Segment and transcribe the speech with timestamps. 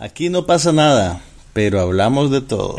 [0.00, 1.20] Aquí no pasa nada,
[1.52, 2.76] pero hablamos de todo.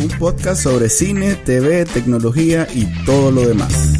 [0.00, 3.92] Un podcast sobre cine, TV, tecnología y todo lo demás.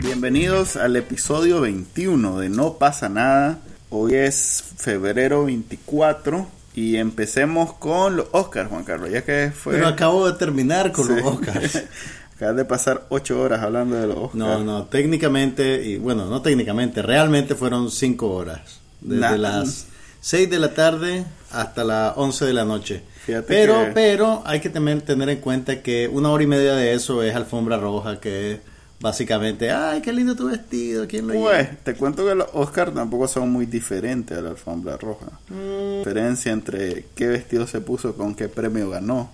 [0.00, 3.60] Bienvenidos al episodio 21 de No pasa nada.
[3.88, 9.74] Hoy es febrero 24 y empecemos con los Oscars, Juan Carlos, ya que fue...
[9.74, 11.82] Pero acabo de terminar con los Oscars.
[12.36, 14.34] Acabas de pasar ocho horas hablando de los Oscars.
[14.36, 18.60] No, no, técnicamente, y bueno, no técnicamente, realmente fueron cinco horas.
[19.00, 19.36] Desde Nah.
[19.36, 19.86] las
[20.20, 23.02] 6 de la tarde hasta las 11 de la noche.
[23.26, 26.74] Fíjate Pero, que- pero hay que tener, tener en cuenta que una hora y media
[26.74, 28.58] de eso es alfombra roja, que es
[29.00, 31.50] básicamente, ay, qué lindo tu vestido, ¿quién lo lleva?
[31.50, 35.26] Pues, te cuento que los Oscars tampoco son muy diferentes a la alfombra roja.
[35.48, 35.98] Mm.
[35.98, 39.30] Diferencia entre qué vestido se puso con qué premio ganó.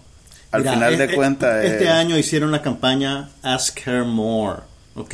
[0.50, 1.64] Al Mira, final de este- cuentas...
[1.64, 4.60] Este eh, año hicieron la campaña Ask Her More,
[4.95, 5.09] ¿ok?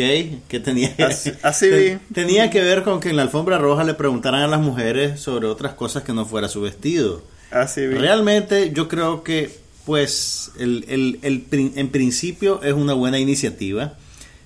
[0.49, 1.99] Que tenía, Así- así te- vi.
[2.13, 5.47] tenía que ver con que en la alfombra roja le preguntaran a las mujeres sobre
[5.47, 7.23] otras cosas que no fuera su vestido.
[7.53, 7.87] Así.
[7.87, 9.51] Realmente yo creo que,
[9.87, 13.95] pues, el, el- el en principio es una buena iniciativa.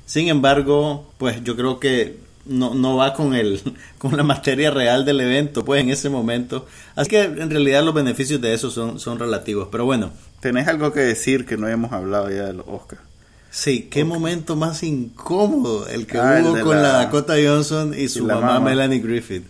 [0.07, 3.61] Sin embargo, pues yo creo que no, no va con el
[3.99, 6.67] con la materia real del evento, pues en ese momento.
[6.95, 9.69] Así que en realidad los beneficios de eso son, son relativos.
[9.73, 10.11] Pero bueno,
[10.41, 13.01] Tenés algo que decir que no hemos hablado ya de los Oscars.
[13.51, 18.09] sí, qué momento más incómodo el que Ah, hubo con la, la- Dakota Johnson y
[18.09, 18.61] su mamá.
[18.61, 19.45] Melanie Griffith.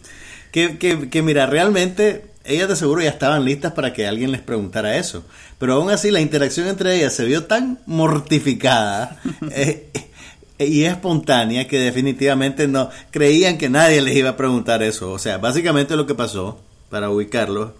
[0.52, 4.40] Que, que, que mira, realmente ellas de seguro ya estaban listas para que alguien les
[4.40, 5.24] preguntara eso.
[5.58, 9.90] Pero aún así la interacción entre ellas se vio tan mortificada eh,
[10.58, 15.10] y espontánea que definitivamente no creían que nadie les iba a preguntar eso.
[15.12, 16.58] O sea, básicamente lo que pasó,
[16.90, 17.74] para ubicarlo,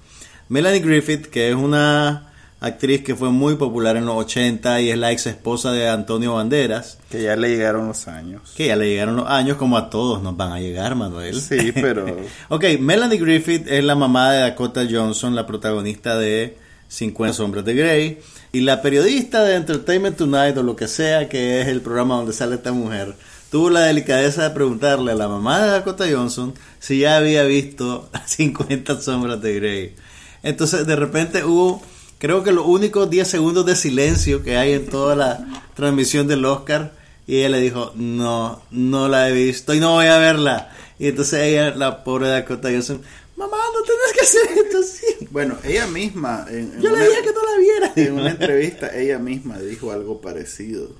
[0.48, 2.30] Melanie Griffith, que es una
[2.60, 6.34] actriz que fue muy popular en los 80 y es la ex esposa de Antonio
[6.34, 8.52] Banderas, Que ya le llegaron los años.
[8.56, 11.40] que ya le llegaron los años como a todos nos van a llegar, Manuel.
[11.40, 12.06] Sí, pero...
[12.48, 16.56] Ok, Melanie Griffith es la mamá de Dakota Johnson, la protagonista de
[16.94, 18.18] 50 Sombras de Grey,
[18.52, 22.32] y la periodista de Entertainment Tonight o lo que sea que es el programa donde
[22.32, 23.14] sale esta mujer,
[23.50, 28.08] tuvo la delicadeza de preguntarle a la mamá de Dakota Johnson si ya había visto
[28.26, 29.94] 50 Sombras de Grey.
[30.42, 31.82] Entonces de repente hubo,
[32.18, 36.44] creo que los únicos 10 segundos de silencio que hay en toda la transmisión del
[36.44, 36.92] Oscar,
[37.26, 40.70] y ella le dijo, no, no la he visto y no voy a verla.
[40.98, 43.00] Y entonces ella, la pobre Dakota Johnson,
[43.36, 45.26] mamá, no tenés que hacer esto así.
[45.30, 46.46] Bueno, ella misma...
[46.48, 47.92] En, en Yo le una- dije que no la viera.
[47.96, 50.90] En una entrevista, ella misma dijo algo parecido.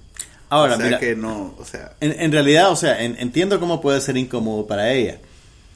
[0.51, 1.55] Ahora, o sea mira, que no...
[1.59, 1.95] O sea...
[2.01, 5.19] en, en realidad, o sea, en- entiendo cómo puede ser incómodo para ella,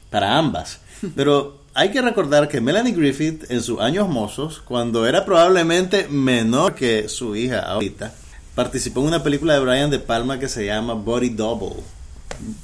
[0.09, 0.79] para ambas,
[1.15, 6.75] pero hay que recordar que Melanie Griffith en sus años mozos, cuando era probablemente menor
[6.75, 8.13] que su hija ahorita,
[8.55, 11.81] participó en una película de Brian De Palma que se llama Body Double,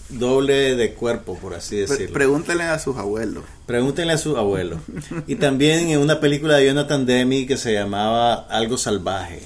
[0.09, 2.13] doble de cuerpo, por así decirlo.
[2.13, 3.43] pregúntenle a sus abuelos.
[3.65, 4.79] Pregúntenle a su abuelo.
[5.27, 9.41] Y también en una película de Jonathan Demi que se llamaba Algo Salvaje.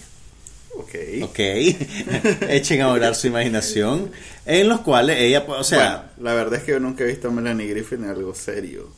[0.78, 0.96] Ok.
[1.24, 1.40] Ok,
[2.50, 4.12] echen a volar su imaginación.
[4.46, 7.28] En los cuales ella, o sea, Bueno, la verdad es que yo nunca he visto
[7.28, 8.90] a Melanie Griffith en algo serio.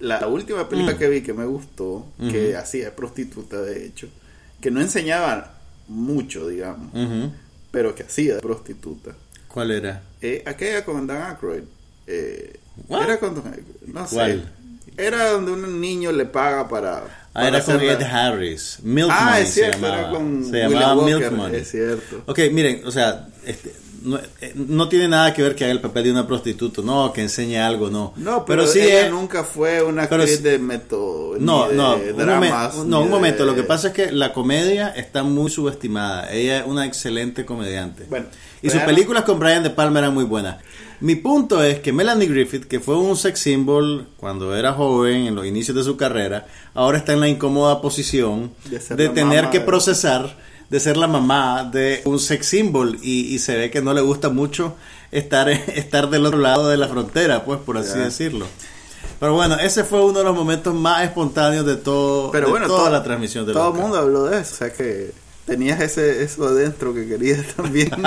[0.00, 0.98] La, la última película Mm.
[0.98, 4.08] que vi que me gustó, que hacía prostituta de hecho,
[4.60, 5.54] que no enseñaba
[5.88, 6.90] mucho, digamos,
[7.70, 9.12] pero que hacía de prostituta.
[9.56, 10.02] ¿Cuál era?
[10.20, 11.62] Eh, aquella con Dan Aykroyd.
[12.06, 12.58] Eh,
[12.90, 13.32] era Aykroyd,
[13.86, 14.44] no ¿Cuál?
[14.96, 15.02] sé.
[15.02, 16.98] Era donde un niño le paga para...
[16.98, 18.78] Ah, para era con Ed la- Harris.
[18.82, 20.00] Milk Ah, Money es cierto, se llamaba.
[20.00, 21.60] era con se llamaba Walker, Milk Money.
[21.62, 22.22] es cierto.
[22.26, 25.80] Ok, miren, o sea, este, no, eh, no tiene nada que ver que haga el
[25.80, 28.12] papel de una prostituta, no, que enseñe algo, no.
[28.16, 31.36] No, pero, sí ella es- nunca fue una pero actriz de método.
[31.38, 33.44] No, ni de no, un, momen- dramas, no, ni un de- momento.
[33.46, 36.30] Lo que pasa es que la comedia está muy subestimada.
[36.32, 38.04] Ella es una excelente comediante.
[38.08, 38.26] Bueno,
[38.66, 40.56] y sus películas con Brian De Palma eran muy buenas.
[41.00, 45.34] Mi punto es que Melanie Griffith, que fue un sex symbol cuando era joven, en
[45.34, 49.60] los inicios de su carrera, ahora está en la incómoda posición De tener mamá que
[49.60, 50.36] procesar
[50.70, 54.00] de ser la mamá de un sex symbol y, y se ve que no le
[54.00, 54.74] gusta mucho
[55.12, 58.46] estar, estar del otro lado de la frontera, pues por así decirlo.
[59.20, 62.66] Pero bueno, ese fue uno de los momentos más espontáneos de todo Pero de bueno,
[62.66, 65.12] toda todo- la transmisión de Todo el mundo habló de eso, o sea que
[65.46, 67.90] tenías ese eso adentro que querías también.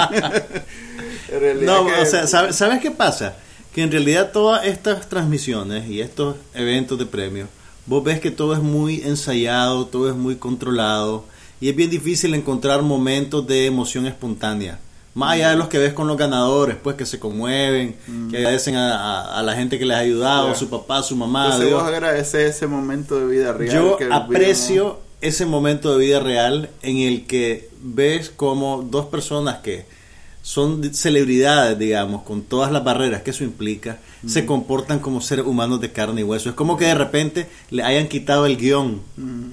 [1.61, 3.35] No, que- o sea, ¿sabes, ¿sabes qué pasa?
[3.73, 7.47] Que en realidad todas estas transmisiones y estos eventos de premios,
[7.85, 11.25] vos ves que todo es muy ensayado, todo es muy controlado
[11.61, 14.79] y es bien difícil encontrar momentos de emoción espontánea.
[15.13, 17.95] Más allá de los que ves con los ganadores, pues que se conmueven,
[18.31, 21.45] que agradecen a, a- a la gente que les ha ayudado, su papá, su mamá,
[21.45, 21.79] Entonces Dios.
[21.81, 23.75] vos agradeces ese momento de vida real.
[23.75, 29.57] Yo que aprecio ese momento de vida real en el que ves como dos personas
[29.57, 29.85] que
[30.41, 35.79] son celebridades, digamos, con todas las barreras que eso implica, se comportan como seres humanos
[35.81, 36.49] de carne y hueso.
[36.49, 39.01] Es como que de repente le hayan quitado el guion,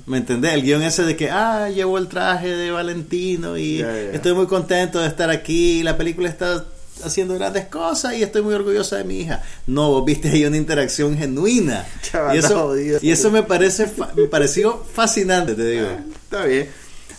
[0.06, 0.54] ¿me entendés?
[0.54, 3.80] El guion ese de que, ah, llevo el traje de Valentino y
[4.12, 6.64] estoy muy contento de estar aquí, y la película está
[7.04, 9.42] haciendo grandes cosas y estoy muy orgullosa de mi hija.
[9.66, 11.86] No, vos viste ahí una interacción genuina.
[12.02, 15.86] Chaval, y, eso, y eso me parece me pareció fascinante, te digo.
[15.90, 16.68] Ah, Está bien.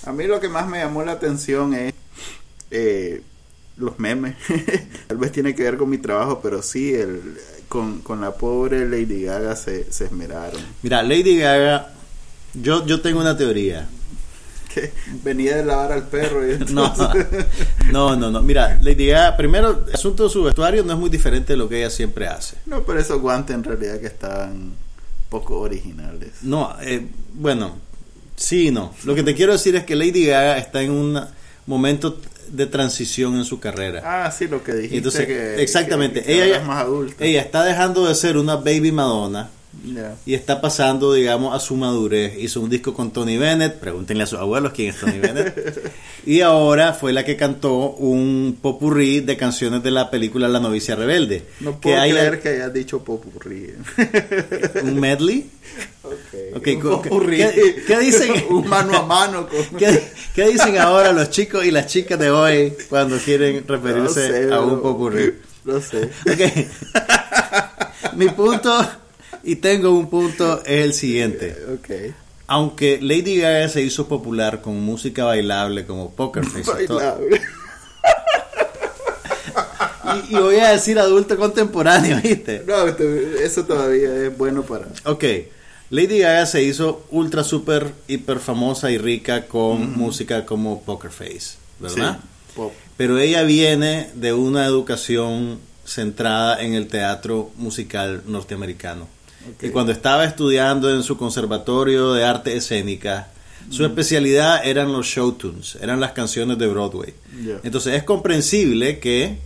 [0.06, 1.94] A mí lo que más me llamó la atención es
[2.72, 3.22] eh,
[3.78, 4.36] los memes.
[5.08, 7.38] Tal vez tiene que ver con mi trabajo, pero sí, el,
[7.68, 10.62] con, con la pobre Lady Gaga se, se esmeraron.
[10.82, 11.94] Mira, Lady Gaga,
[12.54, 13.88] yo, yo tengo una teoría.
[14.82, 14.92] Que
[15.24, 17.26] venía de lavar al perro y No, entonces...
[17.92, 18.42] no, no, no.
[18.42, 21.68] Mira, Lady Gaga, primero, el asunto de su vestuario no es muy diferente de lo
[21.70, 22.56] que ella siempre hace.
[22.66, 24.74] No, pero esos guantes en realidad que estaban
[25.30, 26.30] poco originales.
[26.42, 27.76] No, eh, bueno,
[28.36, 28.94] sí y no.
[29.04, 31.20] Lo que te quiero decir es que Lady Gaga está en un
[31.66, 32.20] momento
[32.50, 34.02] de transición en su carrera.
[34.06, 34.98] Ah, sí, lo que dijiste.
[34.98, 37.26] Entonces, que, exactamente, que- que ella, más adulta.
[37.26, 39.50] ella está dejando de ser una baby Madonna
[39.94, 40.16] Ya.
[40.26, 42.34] y está pasando, digamos, a su madurez.
[42.40, 45.92] Hizo un disco con Tony Bennett, pregúntenle a sus abuelos quién es Tony Bennett.
[46.26, 50.96] y ahora fue la que cantó un popurrí de canciones de la película La novicia
[50.96, 51.44] rebelde.
[51.60, 53.74] No que puedo hay creer que hayas dicho popurrí.
[54.84, 55.50] un medley.
[56.04, 56.14] Ok,
[56.58, 57.38] Ok, un popurrí.
[57.38, 58.32] ¿qué- qué dicen?
[58.50, 59.64] un mano a mano con...
[59.80, 60.02] ¿Qué,
[60.34, 64.54] qué dicen ahora los chicos y las chicas de hoy cuando quieren referirse No sé,
[64.54, 65.34] a un popurrí?
[65.66, 66.10] No sé.
[66.32, 68.14] Ok.
[68.16, 68.72] Mi punto,
[69.48, 71.56] y tengo un punto, es el siguiente.
[71.74, 72.14] Ok.
[72.48, 77.42] Aunque Lady Gaga se hizo popular con música bailable como Poker Face, Bailable.
[80.30, 82.64] y, y voy a decir adulto contemporáneo, ¿viste?
[82.66, 84.88] No, este- eso todavía es bueno para...
[85.06, 85.24] Ok,
[85.90, 91.56] Lady Gaga se hizo ultra, super, hiper famosa y rica con música como Poker Face,
[91.80, 92.20] ¿verdad?
[92.22, 92.74] Sí, pop.
[92.98, 99.08] Pero ella viene de una educación centrada en el teatro musical norteamericano.
[99.56, 99.64] Ok.
[99.64, 103.30] Y cuando estaba estudiando en su conservatorio de arte escénica,
[103.70, 107.14] su especialidad eran los show tunes, eran las canciones de Broadway.
[107.64, 109.40] Entonces es comprensible que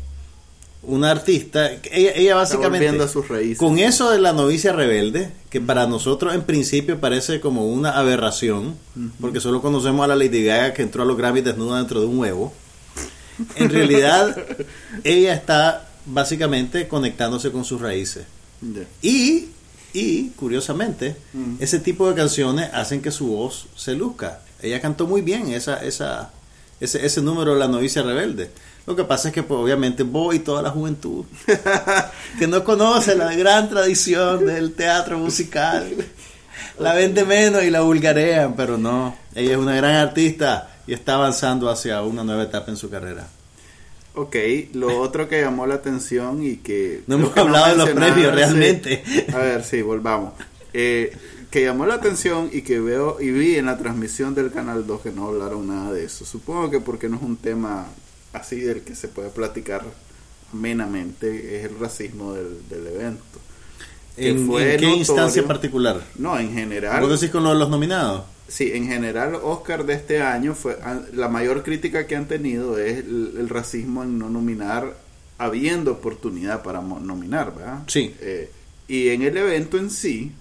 [0.84, 3.58] una artista, ella, ella básicamente, a sus raíces.
[3.58, 8.76] con eso de la novicia rebelde, que para nosotros en principio parece como una aberración,
[9.20, 12.08] porque solo conocemos a la Lady Gaga que entró a los Grammys desnuda dentro de
[12.08, 12.54] un huevo,
[13.56, 14.36] en realidad
[15.04, 18.26] ella está básicamente conectándose con sus raíces.
[19.02, 19.50] Y,
[19.94, 21.56] y curiosamente, Mm.
[21.60, 24.40] ese tipo de canciones hacen que su voz se luzca.
[24.62, 26.32] Ella cantó muy bien esa, esa,
[26.80, 28.52] ese, ese número de la novicia rebelde.
[28.88, 31.26] Lo que pasa es que pues, obviamente vos y toda la juventud
[32.40, 35.88] que no conoce la gran tradición del teatro musical
[36.80, 41.14] la vende menos y la vulgarean, pero no, ella es una gran artista y está
[41.16, 43.28] avanzando hacia una nueva etapa en su carrera.
[44.14, 44.36] Ok,
[44.74, 47.02] lo otro que llamó la atención y que...
[47.08, 48.36] No hemos que hablado de los premios, sí.
[48.36, 49.04] realmente.
[49.34, 50.34] A ver, sí, volvamos.
[50.74, 51.16] Eh,
[51.50, 55.02] que llamó la atención y que veo y vi en la transmisión del Canal 2
[55.02, 56.26] que no hablaron nada de eso.
[56.26, 57.88] Supongo que porque no es un tema
[58.34, 59.84] así del que se puede platicar
[60.54, 63.24] amenamente, es el racismo del, del evento.
[64.18, 66.02] ¿En, qué notorio- instancia particular?
[66.18, 67.02] No, en general...
[67.02, 68.24] ¿Vos decís con lo de los nominados?
[68.52, 72.78] Sí, en general Oscar de este año fue a- la mayor crítica que han tenido
[72.78, 74.94] es el, el racismo en no nominar
[75.38, 77.84] habiendo oportunidad para nominar, ¿verdad?
[77.88, 78.14] Sí.
[78.20, 78.52] Eh,
[78.90, 80.34] y en el evento en sí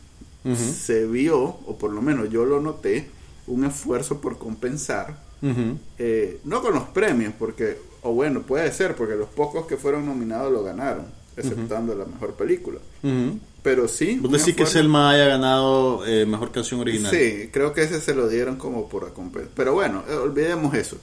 [0.56, 3.08] se vio, o por lo menos yo lo noté,
[3.46, 5.18] un esfuerzo por compensar,
[5.98, 10.04] eh, no con los premios, porque, o bueno, puede ser, porque los pocos que fueron
[10.06, 12.78] nominados lo ganaron, exceptando la mejor película.
[13.62, 14.18] Pero sí.
[14.20, 17.10] ¿Vos decís que Selma haya ganado eh, mejor canción original?
[17.10, 19.50] Sí, creo que ese se lo dieron como por recompensa.
[19.54, 20.96] Pero bueno, eh, olvidemos eso.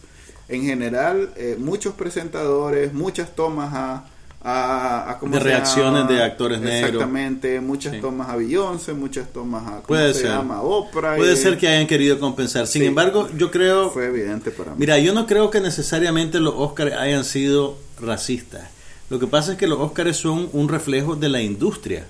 [0.50, 4.06] En general, eh, muchos presentadores, muchas tomas a...
[4.42, 6.12] a, a- ¿cómo De se reacciones llama?
[6.14, 6.86] de actores negros.
[6.94, 8.02] Exactamente, muchas Sí.
[8.02, 9.70] tomas a Beyoncé, muchas tomas a...
[9.72, 10.32] ¿Cómo Puede se ser.
[10.32, 10.62] llama?
[10.62, 11.16] Oprah.
[11.18, 12.66] Puede y- ser que hayan querido compensar.
[12.66, 12.88] Sin Sí.
[12.88, 13.90] embargo, yo creo...
[13.92, 14.78] Fue evidente para mí.
[14.80, 18.70] Mira, yo no creo que necesariamente los Oscars hayan sido racistas.
[19.10, 22.06] Lo que pasa es que los Oscars son un reflejo de la industria.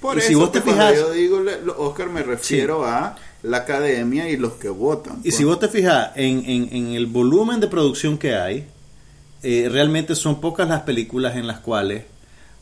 [0.00, 1.40] Por y eso si vos te fijas- yo digo
[1.78, 5.18] Oscar me refiero a la academia y los que votan.
[5.20, 5.36] Y pues.
[5.36, 8.66] si vos te fijas en, en- en el volumen de producción que hay,
[9.42, 12.04] eh, realmente son pocas las películas en las cuales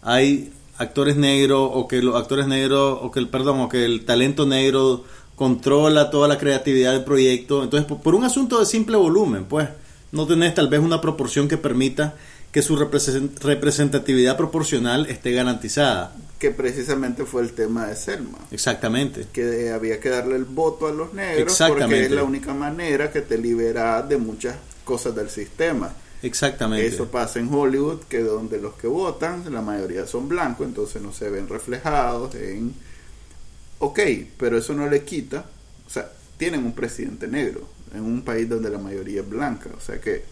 [0.02, 4.04] hay actores negros o que los actores negros o que el perdón o que el
[4.04, 5.04] talento negro
[5.34, 7.62] controla toda la creatividad del proyecto.
[7.64, 9.68] Entonces, por, por un asunto de simple volumen, pues
[10.12, 12.14] no tenés tal vez una proporción que permita
[12.52, 16.12] que su represent- representatividad proporcional esté garantizada.
[16.38, 18.38] Que precisamente fue el tema de Selma.
[18.50, 19.26] Exactamente.
[19.32, 23.22] Que había que darle el voto a los negros porque es la única manera que
[23.22, 25.92] te libera de muchas cosas del sistema.
[26.22, 26.86] Exactamente.
[26.86, 31.12] Eso pasa en Hollywood, que donde los que votan, la mayoría son blancos, entonces no
[31.12, 32.74] se ven reflejados en...
[33.80, 34.00] Ok,
[34.36, 35.44] pero eso no le quita,
[35.86, 39.80] o sea, tienen un presidente negro en un país donde la mayoría es blanca, o
[39.80, 40.24] sea que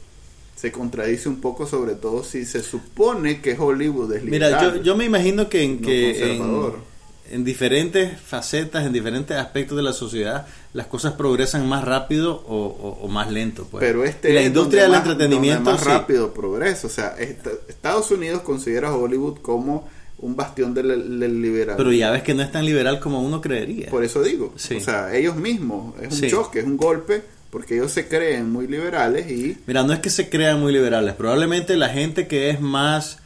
[0.57, 4.83] se contradice un poco, sobre todo si se supone que Hollywood es Mira, liberal, yo,
[4.83, 6.73] yo me imagino que, en, no que en,
[7.31, 12.57] en diferentes facetas, en diferentes aspectos de la sociedad, las cosas progresan más rápido o,
[12.67, 13.67] o- o más lento.
[13.71, 13.85] Pues.
[13.85, 15.87] Pero este Y la es industria del entretenimiento más sí.
[15.89, 16.87] rápido progresa.
[16.87, 20.89] O sea, est- Estados Unidos considera a Hollywood como un bastión del,
[21.21, 21.77] del liberalismo.
[21.77, 23.91] Pero ya ves que no es tan liberal como uno creería.
[23.91, 24.77] Por eso digo, Sí.
[24.77, 26.31] o sea, ellos mismos, es un Sí.
[26.31, 27.23] choque, es un golpe,
[27.57, 31.15] porque ellos se creen muy liberales y Mira, no es que se crean muy liberales,
[31.15, 33.17] probablemente la gente que es más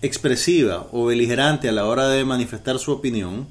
[0.00, 3.46] expresiva o beligerante a la hora de manifestar su opinión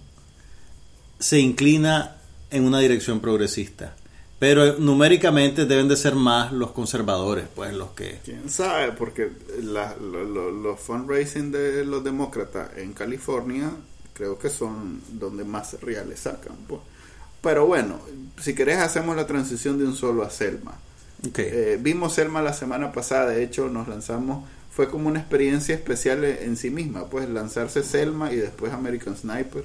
[1.20, 2.16] se inclina
[2.50, 3.94] en una dirección progresista.
[4.40, 8.20] Pero numéricamente deben de ser más los conservadores, pues los que...
[8.26, 9.30] quién sabe, porque
[9.62, 13.70] la- lo- lo- los fundraising de los demócratas en California
[14.14, 16.56] creo que son donde más reales sacan.
[16.68, 16.82] pues.
[17.42, 18.00] Pero bueno,
[18.42, 20.78] si querés hacemos la transición de un solo a Selma.
[21.38, 26.24] Eh, vimos Selma la semana pasada, de hecho nos lanzamos, fue como una experiencia especial
[26.24, 29.64] en en sí misma, pues lanzarse Selma y después American Sniper,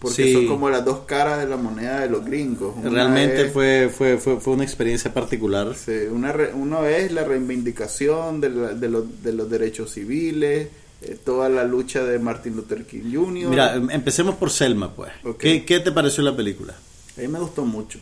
[0.00, 0.32] porque Sí.
[0.32, 2.74] son como las dos caras de la moneda de los gringos.
[2.76, 5.74] Una Realmente es- fue, fue, fue, fue una experiencia particular.
[5.76, 10.66] sí, una re- uno es la reivindicación de, la- de, los, de los derechos civiles,
[11.02, 13.48] eh, toda la lucha de Martin Luther King Jr.
[13.50, 15.12] Mira, em- empecemos por Selma, pues.
[15.38, 16.74] ¿Qué, ¿Qué te pareció la película?
[17.16, 17.98] A mí me gustó mucho.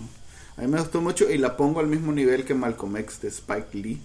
[0.56, 3.28] A mí me gustó mucho y la pongo al mismo nivel que Malcolm X de
[3.28, 4.00] Spike Lee.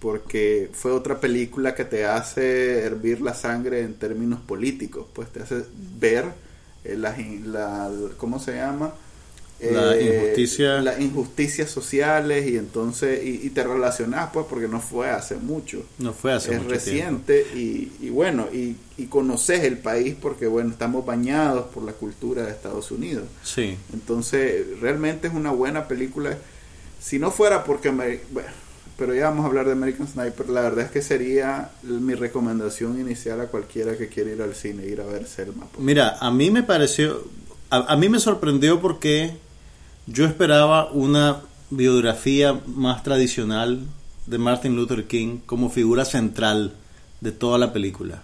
[0.00, 5.06] Porque fue otra película que te hace hervir la sangre en términos políticos.
[5.14, 5.64] Pues te hace
[5.98, 6.26] ver
[6.84, 8.92] eh, la, ¿cómo se llama?
[9.72, 10.80] La Eh, injusticia.
[10.80, 15.84] Las injusticias sociales y entonces, y, y te relacionas pues porque no fue hace mucho
[15.98, 20.46] No fue hace es mucho reciente y, y bueno, y, y conoces el país porque
[20.46, 23.24] bueno, estamos bañados por la cultura de Estados Unidos.
[23.42, 23.76] Sí.
[23.92, 26.36] Entonces, realmente es una buena película.
[27.00, 28.20] Si no fuera porque me...
[28.30, 28.48] Bueno,
[28.96, 30.48] pero ya vamos a hablar de American Sniper.
[30.48, 34.86] La verdad es que sería mi recomendación inicial a cualquiera que quiera ir al cine,
[34.86, 35.66] ir a ver Selma.
[35.72, 35.84] pues.
[35.84, 37.24] Mira, a mí me pareció,
[37.70, 39.36] a, a mí me sorprendió porque
[40.06, 43.80] yo esperaba una biografía más tradicional
[44.26, 46.72] de Martin Luther King como figura central
[47.20, 48.22] de toda la película.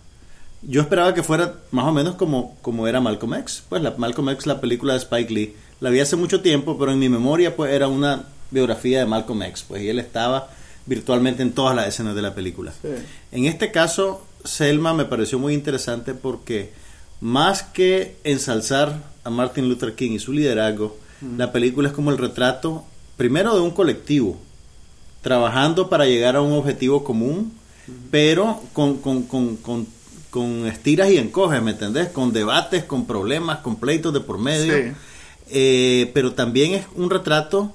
[0.63, 3.63] Yo esperaba que fuera más o menos como, como era Malcolm X.
[3.69, 6.93] Pues la, Malcolm X, la película de Spike Lee, la vi hace mucho tiempo, pero
[6.93, 9.65] en mi memoria pues era una biografía de Malcolm X.
[9.67, 10.51] Pues y él estaba
[10.85, 12.73] virtualmente en todas las escenas de la película.
[12.83, 12.89] Sí.
[13.33, 16.73] En este caso, Selma me pareció muy interesante porque
[17.21, 20.97] más que ensalzar a Martin Luther King y su liderazgo,
[21.37, 22.85] la película es como el retrato,
[23.17, 24.39] primero de un colectivo,
[25.23, 27.53] trabajando para llegar a un objetivo común,
[28.11, 29.87] pero con, con, con, con,
[30.31, 32.09] con estiras y encoges, ¿me entendés?
[32.09, 34.75] Con debates, con problemas, con pleitos de por medio.
[34.77, 34.93] Sí.
[35.51, 37.75] Eh, pero también es un retrato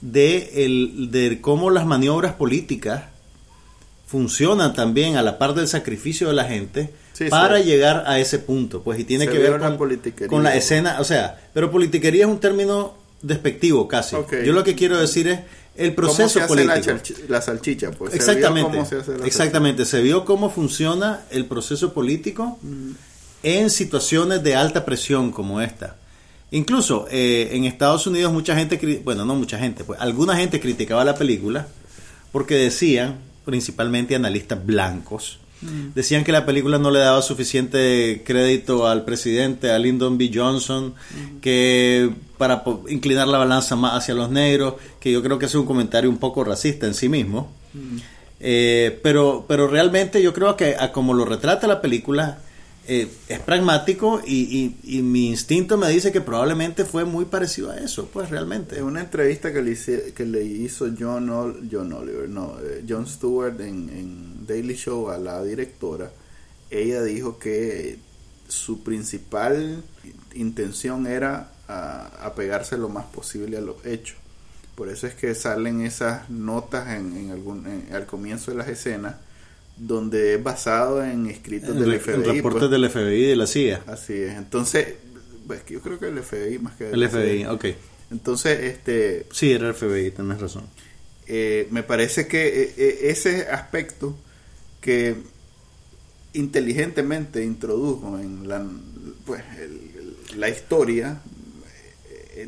[0.00, 3.04] de, el, de cómo las maniobras políticas
[4.06, 6.92] funcionan también a la par del sacrificio de la gente
[7.24, 7.64] Sí, para sí.
[7.64, 8.82] llegar a ese punto.
[8.82, 9.60] Pues y tiene Se que ver
[10.26, 14.16] con, la escena, o sea, pero politiquería es un término despectivo casi.
[14.42, 15.40] Yo lo que quiero decir es
[15.76, 17.26] el proceso ¿Cómo se hace político.
[17.28, 17.90] la, salchicha?
[17.90, 18.70] Pues, se vio Exactamente.
[18.70, 19.84] cómo se hace la Exactamente.
[19.84, 22.58] Se vio cómo funciona el proceso político
[23.42, 25.96] en situaciones de alta presión como esta.
[26.52, 31.04] Incluso eh, en Estados Unidos mucha gente, bueno, no mucha gente, pues alguna gente criticaba
[31.04, 31.68] la película
[32.32, 35.39] porque decían, principalmente analistas blancos,
[35.94, 40.30] decían que la película no le daba suficiente crédito al presidente, a Lyndon B.
[40.32, 40.94] Johnson,
[41.40, 45.66] que para inclinar la balanza más hacia los negros, que yo creo que es un
[45.66, 47.52] comentario un poco racista en sí mismo.
[48.40, 52.38] Eh, pero, pero realmente yo creo que a como lo retrata la película
[52.92, 57.76] eh, es pragmático y, y- mi instinto me dice que probablemente fue muy parecido a
[57.78, 58.78] eso, pues realmente.
[58.78, 63.06] En una entrevista que le, hice- que le hizo John, John Oliver, no, eh, John
[63.06, 66.10] Stewart en, en Daily Show a la directora,
[66.70, 67.98] ella dijo que
[68.48, 69.82] su principal
[70.34, 71.52] intención era
[72.22, 74.16] apegarse lo más posible a los hechos.
[74.74, 78.68] Por eso es que salen esas notas en, en algún, en- al comienzo de las
[78.68, 79.14] escenas
[79.82, 82.36] donde es basado en escritos En, del re- en FBI.
[82.36, 82.70] reportes pues.
[82.70, 83.82] del FBI y de la CIA.
[83.86, 84.34] Así es.
[84.36, 84.88] Entonces,
[85.46, 87.64] pues, yo creo que el FBI más que El FBI, ok.
[88.10, 90.64] Entonces, este, Sí, era el FBI, tenés razón.
[91.26, 94.16] eh, me parece que eh, eh, ese aspecto
[94.80, 95.16] que
[96.32, 98.64] inteligentemente introdujo en la,
[99.26, 101.20] pues, el- la historia,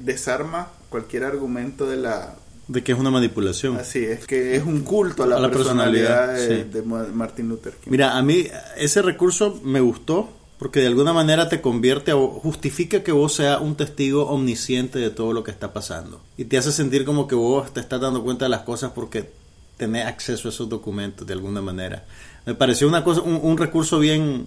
[0.00, 2.36] desarma cualquier argumento de la...
[2.69, 3.76] De que es una manipulación.
[3.76, 6.71] Así es, que es un culto a la, A la personalidad, personalidad, de, sí.
[6.71, 7.90] de Ma- Martin Luther King.
[7.90, 13.02] Mira, a mí ese recurso me gustó porque de alguna manera te convierte o justifica
[13.02, 16.21] que vos seas un testigo omnisciente de todo lo que está pasando.
[16.37, 19.28] Y te hace sentir como que vos te estás dando cuenta de las cosas porque
[19.76, 22.04] tenés acceso a esos documentos de alguna manera.
[22.47, 24.47] Me pareció una cosa, un, un recurso bien,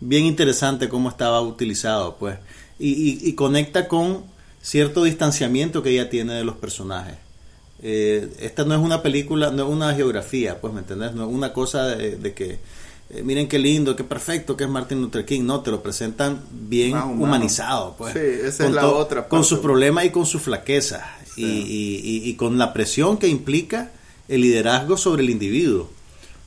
[0.00, 2.38] bien interesante cómo estaba utilizado, pues.
[2.78, 4.22] Y, y- y conecta con
[4.62, 7.16] cierto distanciamiento que ella tiene de los personajes.
[7.82, 11.12] Eh, esta no es una película, no es una geografía, pues, ¿me entendés?
[11.14, 12.58] No es una cosa de, de que,
[13.10, 16.40] eh, miren qué lindo, qué perfecto que es Martin Luther King, no, te lo presentan
[16.50, 18.14] bien humanizado, pues.
[18.14, 21.02] Sí, esa Con es la otra Con sus problemas y con sus flaquezas.
[21.34, 21.42] Sí.
[21.44, 23.92] Y, y- y- y con la presión que implica
[24.28, 25.82] el liderazgo sobre el individuo.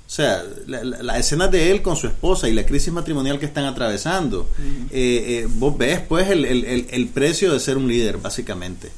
[0.07, 3.37] O sea, la, la- la escena de él con su esposa y la crisis matrimonial
[3.37, 4.49] que están atravesando,
[4.89, 8.89] eh, eh, vos ves pues el, el- el- el precio de ser un líder, básicamente.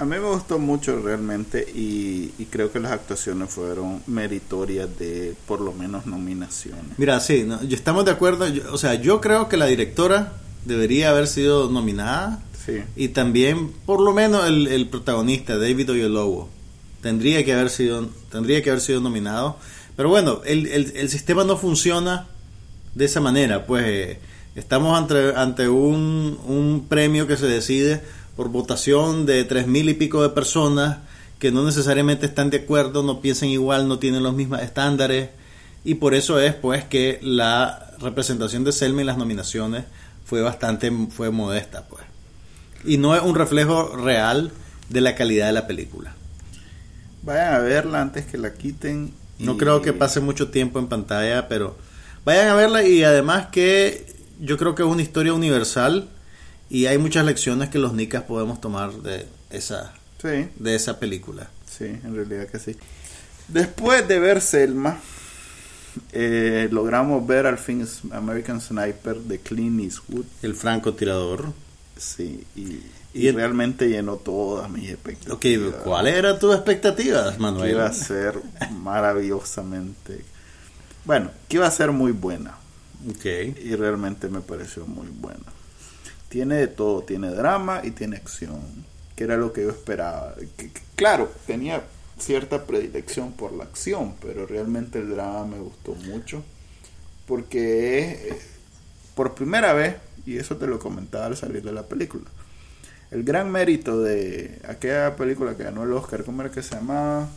[0.00, 5.34] A mí me gustó mucho realmente y, y creo que las actuaciones fueron meritorias de
[5.46, 6.96] por lo menos nominaciones.
[6.96, 8.48] Mira, sí, no, yo- estamos de acuerdo.
[8.48, 10.32] yo- o sea, yo creo que la directora
[10.64, 12.82] debería haber sido nominada Sí.
[12.96, 16.48] y también, por lo menos, el, el protagonista, David Oyelowo,
[17.02, 19.56] tendría que haber sido, tendría que haber sido nominado.
[19.96, 22.26] Pero bueno, el, el- el sistema no funciona
[22.94, 23.66] de esa manera.
[23.66, 24.18] Pues eh,
[24.54, 28.00] estamos ante, ante un, un premio que se decide
[28.40, 31.00] por votación de tres mil y pico de personas
[31.38, 35.28] que no necesariamente están de acuerdo, no piensan igual, no tienen los mismos estándares.
[35.84, 39.84] Y por eso es pues que la representación de Selma en las nominaciones
[40.24, 42.02] fue bastante fue modesta pues.
[42.82, 44.52] Y no es un reflejo real
[44.88, 46.14] de la calidad de la película.
[47.22, 49.12] Vayan a verla antes que la quiten.
[49.38, 51.76] No creo que pase mucho tiempo en pantalla, pero
[52.24, 54.06] vayan a verla y además que
[54.40, 56.08] yo creo que es una historia universal
[56.70, 61.50] y hay muchas lecciones que los nicas podemos tomar de esa Sí, de esa película.
[61.68, 62.76] sí, en realidad que sí.
[63.48, 64.98] Después de ver Selma,
[66.12, 70.24] eh, logramos ver al fin American Sniper de Clint Eastwood.
[70.42, 71.52] El francotirador.
[71.96, 72.82] Sí, y, y
[73.14, 75.74] Y el- realmente llenó todas mis expectativas.
[75.74, 77.70] Ok, ¿cuáles eran tus expectativas, que Manuel?
[77.72, 80.24] iba a ser maravillosamente
[81.04, 82.56] bueno que iba a ser muy buena
[83.08, 83.24] Ok.
[83.64, 85.40] y realmente me pareció muy buena
[86.30, 88.62] tiene de todo tiene drama y tiene acción
[89.14, 90.34] que era lo que yo esperaba
[90.96, 91.82] claro tenía
[92.18, 96.42] cierta predilección por la acción pero realmente el drama me gustó mucho
[97.26, 98.40] porque es eh,
[99.14, 102.24] por primera vez y eso te lo comentaba al salir de la película
[103.10, 107.28] el gran mérito de aquella película que ganó el Oscar, ¿cómo era que se llamaba?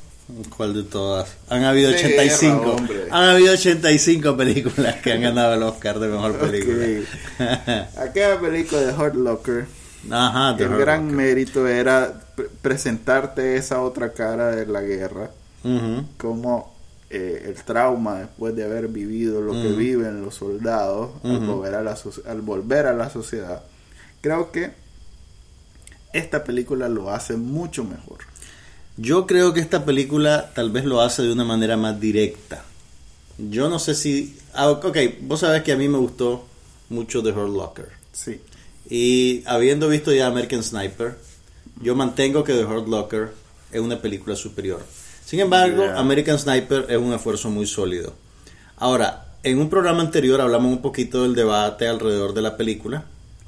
[0.55, 1.29] ¿Cuál de todas?
[1.49, 2.59] Han habido De 85.
[2.59, 3.07] guerra, hombre.
[3.11, 7.87] han habido 85 películas que han ganado el Oscar de mejor película.
[7.97, 9.65] Aquella película de Hurt Locker,
[10.09, 11.15] Ajá, el Hurt gran Locker.
[11.17, 15.29] mérito era pre- presentarte esa otra cara de la guerra,
[16.17, 16.73] como
[17.09, 21.83] eh, el trauma después de haber vivido lo que viven los soldados al, volver a
[21.83, 23.61] la, soci- al volver a la sociedad.
[24.21, 24.71] Creo que
[26.13, 28.19] esta película lo hace mucho mejor.
[28.97, 32.63] Yo creo que esta película tal vez lo hace de una manera más directa.
[33.37, 34.37] Yo no sé si...
[34.53, 36.45] ah, ok, vos sabés que a mí me gustó
[36.89, 37.89] mucho The Hurt Locker.
[38.11, 38.39] Sí.
[38.89, 41.17] Y habiendo visto ya American Sniper,
[41.81, 43.33] yo mantengo que The Hurt Locker
[43.71, 44.83] es una película superior.
[45.25, 45.99] Sin embargo, Yeah.
[45.99, 48.13] American Sniper es un esfuerzo muy sólido.
[48.77, 53.05] Ahora, en un programa anterior hablamos un poquito del debate alrededor de la película.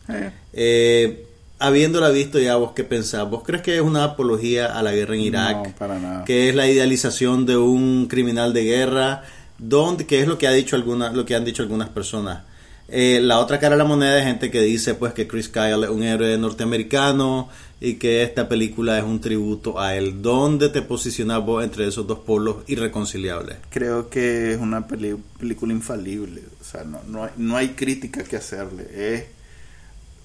[0.09, 1.27] Eh, Eh,
[1.59, 3.29] habiéndola visto ya, ¿vos qué pensás?
[3.29, 5.67] ¿Vos crees que es una apología a la guerra en Irak?
[5.67, 6.25] No, para nada.
[6.25, 9.23] Que es la idealización de un criminal de guerra,
[9.57, 12.43] donde, que es lo que ha dicho alguna, lo que han dicho algunas personas.
[12.87, 15.83] Eh, la otra cara de la moneda es gente que dice pues que Chris Kyle
[15.83, 17.49] es un héroe norteamericano
[17.81, 20.21] y que esta película es un tributo a él.
[20.21, 23.57] ¿Dónde te posicionas vos entre esos dos polos irreconciliables?
[23.71, 26.43] creo que es una película infalible.
[26.61, 28.87] O sea, no, no, hay, no hay crítica que hacerle.
[28.93, 29.23] Es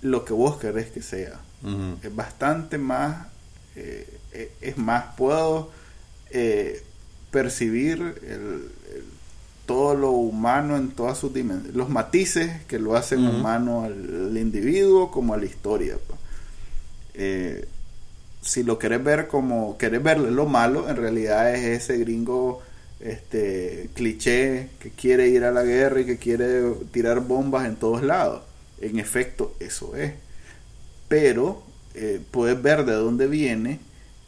[0.03, 1.41] lo que vos querés que sea.
[2.03, 3.27] Es bastante más.
[3.77, 5.71] eh, eh, es más, puedo
[6.31, 6.83] eh,
[7.31, 9.05] percibir el- el-
[9.67, 11.77] todo lo humano en todas sus dimensiones.
[11.77, 13.37] Los matices que lo hacen Ujú.
[13.37, 15.97] humano al, al individuo como a la historia.
[16.07, 16.19] pues.
[17.15, 17.69] Eh,
[18.43, 22.63] si lo querés ver como querés verle lo malo, en realidad es ese gringo
[23.01, 28.03] este cliché que quiere ir a la guerra y que quiere tirar bombas en todos
[28.03, 28.43] lados.
[28.81, 30.15] En efecto, eso es.
[31.09, 31.63] Pero
[31.95, 33.81] eh, puedes ver de dónde viene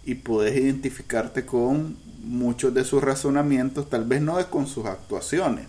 [0.04, 5.66] y puedes identificarte con muchos de sus razonamientos, tal vez no con sus actuaciones,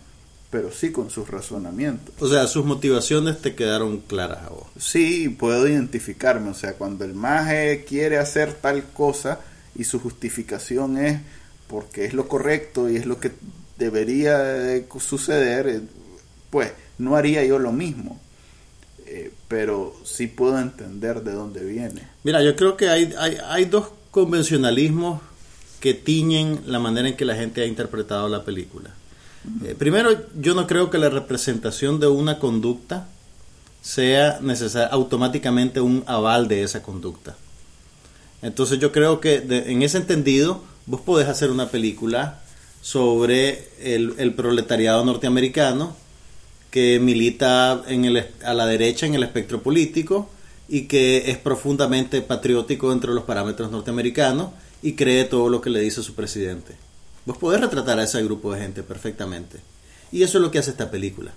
[0.50, 2.14] pero sí con sus razonamientos.
[2.20, 4.68] O sea, sus motivaciones te quedaron claras a vos.
[4.78, 9.40] Sí, puedo identificarme, o sea, cuando el maje quiere hacer tal cosa
[9.76, 11.20] y su justificación es
[11.68, 13.32] porque es lo correcto y es lo que
[13.78, 15.82] debería de suceder, eh,
[16.50, 18.20] pues no haría yo lo mismo.
[19.16, 22.02] Eh, pero sí puedo entender de dónde viene.
[22.24, 25.22] Mira, yo creo que hay, hay, hay dos convencionalismos
[25.80, 28.90] que tiñen la manera en que la gente ha interpretado la película.
[29.64, 33.08] Eh, primero, yo no creo que la representación de una conducta
[33.84, 37.36] sea necesaria, automáticamente un aval de esa conducta.
[38.42, 42.40] Entonces yo creo que en ese entendido vos podés hacer una película
[42.82, 45.96] sobre el, proletariado norteamericano
[46.74, 50.28] que milita en el, a la derecha en el espectro político
[50.68, 54.50] y que es profundamente patriótico dentro de los parámetros norteamericanos
[54.82, 56.74] y cree todo lo que le dice su presidente.
[57.28, 59.60] Vos podés retratar a ese grupo de gente perfectamente.
[60.12, 61.34] Y eso es lo que hace esta película.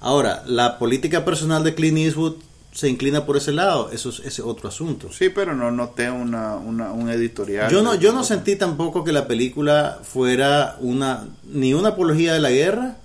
[0.00, 2.36] Ahora, la política personal de Clint Eastwood
[2.72, 5.12] se inclina por ese lado, eso es ese otro asunto.
[5.12, 7.70] Sí, pero no noté una, un editorial.
[7.70, 12.40] Yo no, yo no sentí tampoco que la película fuera una ni una apología de
[12.40, 12.96] la guerra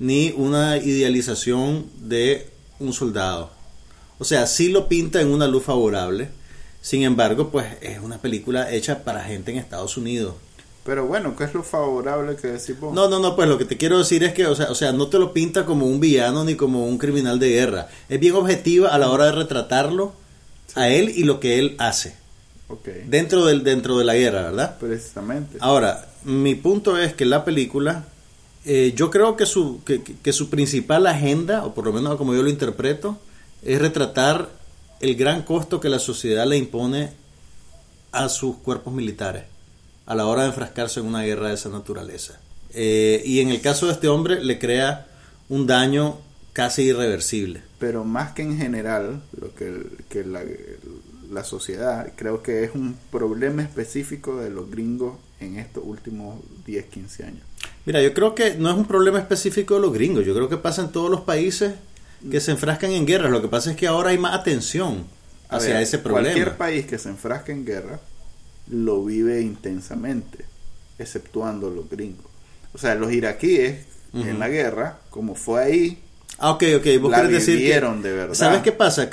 [0.00, 2.48] ni una idealización de
[2.80, 3.50] un soldado.
[4.18, 6.30] O sea, sí lo pinta en una luz favorable.
[6.82, 10.34] Sin embargo, pues es una película hecha para gente en Estados Unidos.
[10.84, 12.94] Pero bueno, ¿qué es lo favorable que decís vos?
[12.94, 14.92] No, no, no, pues lo que te quiero decir es que, o sea, o sea,
[14.92, 17.88] no te lo pinta como un villano ni como un criminal de guerra.
[18.08, 20.14] Es bien objetiva a la hora de retratarlo
[20.74, 22.14] a él y lo que él hace.
[22.68, 23.04] Okay.
[23.06, 24.78] Dentro, del, dentro de la guerra, ¿verdad?
[24.78, 25.58] Precisamente.
[25.60, 28.06] Ahora, mi punto es que la película,
[28.64, 32.42] eh, yo creo que su, que, su principal agenda, o por lo menos como yo
[32.42, 33.18] lo interpreto,
[33.62, 34.50] es retratar
[35.00, 37.12] el gran costo que la sociedad le impone
[38.12, 39.44] a sus cuerpos militares
[40.06, 42.40] a la hora de enfrascarse en una guerra de esa naturaleza.
[42.74, 45.06] Eh, y en el caso de este hombre le crea
[45.48, 46.18] un daño
[46.52, 47.62] casi irreversible.
[47.78, 50.24] Pero más que en general, lo que,
[51.30, 56.86] la, sociedad, creo que es un problema específico de los gringos en estos últimos 10,
[56.86, 57.42] 15 años.
[57.86, 60.56] Mira, yo creo que no es un problema específico de los gringos, yo creo que
[60.56, 61.74] pasa en todos los países
[62.30, 63.30] que se enfrascan en guerras.
[63.30, 65.04] Lo que pasa es que ahora hay más atención
[65.48, 66.34] hacia ese problema.
[66.34, 68.00] Cualquier país que se enfrasque en guerra
[68.68, 70.44] lo vive intensamente,
[70.98, 72.26] exceptuando los gringos.
[72.72, 76.02] O sea, los iraquíes en la guerra, como fue ahí,
[76.38, 78.34] ah, ok, ok, vos la decir que, de verdad.
[78.34, 79.08] ¿Sabes qué pasa?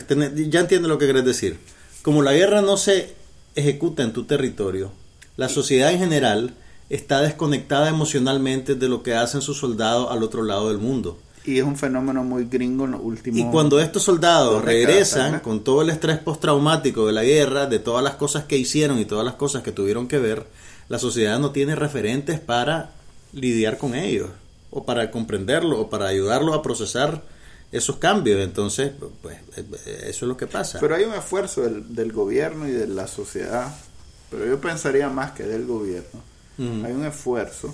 [0.49, 1.57] Ya entiendo lo que querés decir.
[2.01, 3.13] Como la guerra no se
[3.55, 4.91] ejecuta en tu territorio,
[5.36, 6.53] la sociedad en general
[6.89, 11.17] está desconectada emocionalmente de lo que hacen sus soldados al otro lado del mundo.
[11.45, 13.39] Y es un fenómeno muy gringo en los últimos...
[13.39, 18.04] Y cuando estos soldados regresan con todo el estrés postraumático de la guerra, de todas
[18.04, 20.45] las cosas que hicieron y todas las cosas que tuvieron que ver,
[20.89, 22.91] la sociedad no tiene referentes para
[23.32, 24.30] lidiar con ellos,
[24.71, 27.23] o para comprenderlo, o para ayudarlos a procesar
[27.71, 28.41] esos cambios.
[28.41, 29.38] Entonces, pues
[29.86, 30.80] eso es lo que pasa.
[30.82, 33.73] Pero hay un esfuerzo del, del gobierno y de la sociedad,
[34.30, 36.21] pero yo pensaría más que del gobierno.
[36.60, 37.74] Hay un esfuerzo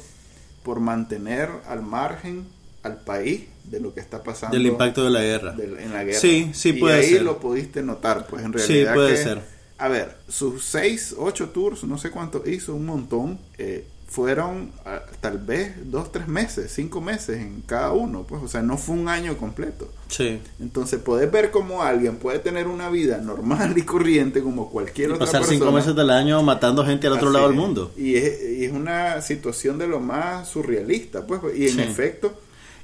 [0.63, 2.45] por mantener al margen
[2.83, 4.57] al país de lo que está pasando.
[4.57, 5.55] Del impacto de la guerra.
[5.57, 6.19] en la guerra.
[6.19, 8.91] Sí, sí puede y ahí lo pudiste notar, pues en realidad.
[8.91, 9.41] Sí, puede ser.
[9.77, 13.39] A ver, sus seis, ocho tours, no sé cuánto hizo, un montón.
[13.57, 18.47] Eh, fueron ah, tal vez dos, tres meses, cinco meses en cada uno, pues, o
[18.47, 19.91] sea, no fue un año completo.
[20.07, 20.39] Sí.
[20.59, 25.13] Entonces, puedes ver cómo alguien puede tener una vida normal y corriente como cualquier y
[25.13, 27.91] otra pasar cinco meses del año matando gente al otro lado del mundo.
[27.97, 32.37] Y es, y es, una situación de lo más surrealista, pues, y en efecto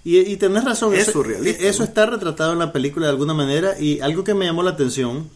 [0.03, 3.35] y, y tenés razón, es eso, surrealista, eso está retratado en la película de alguna
[3.35, 5.29] manera y algo que me llamó la atención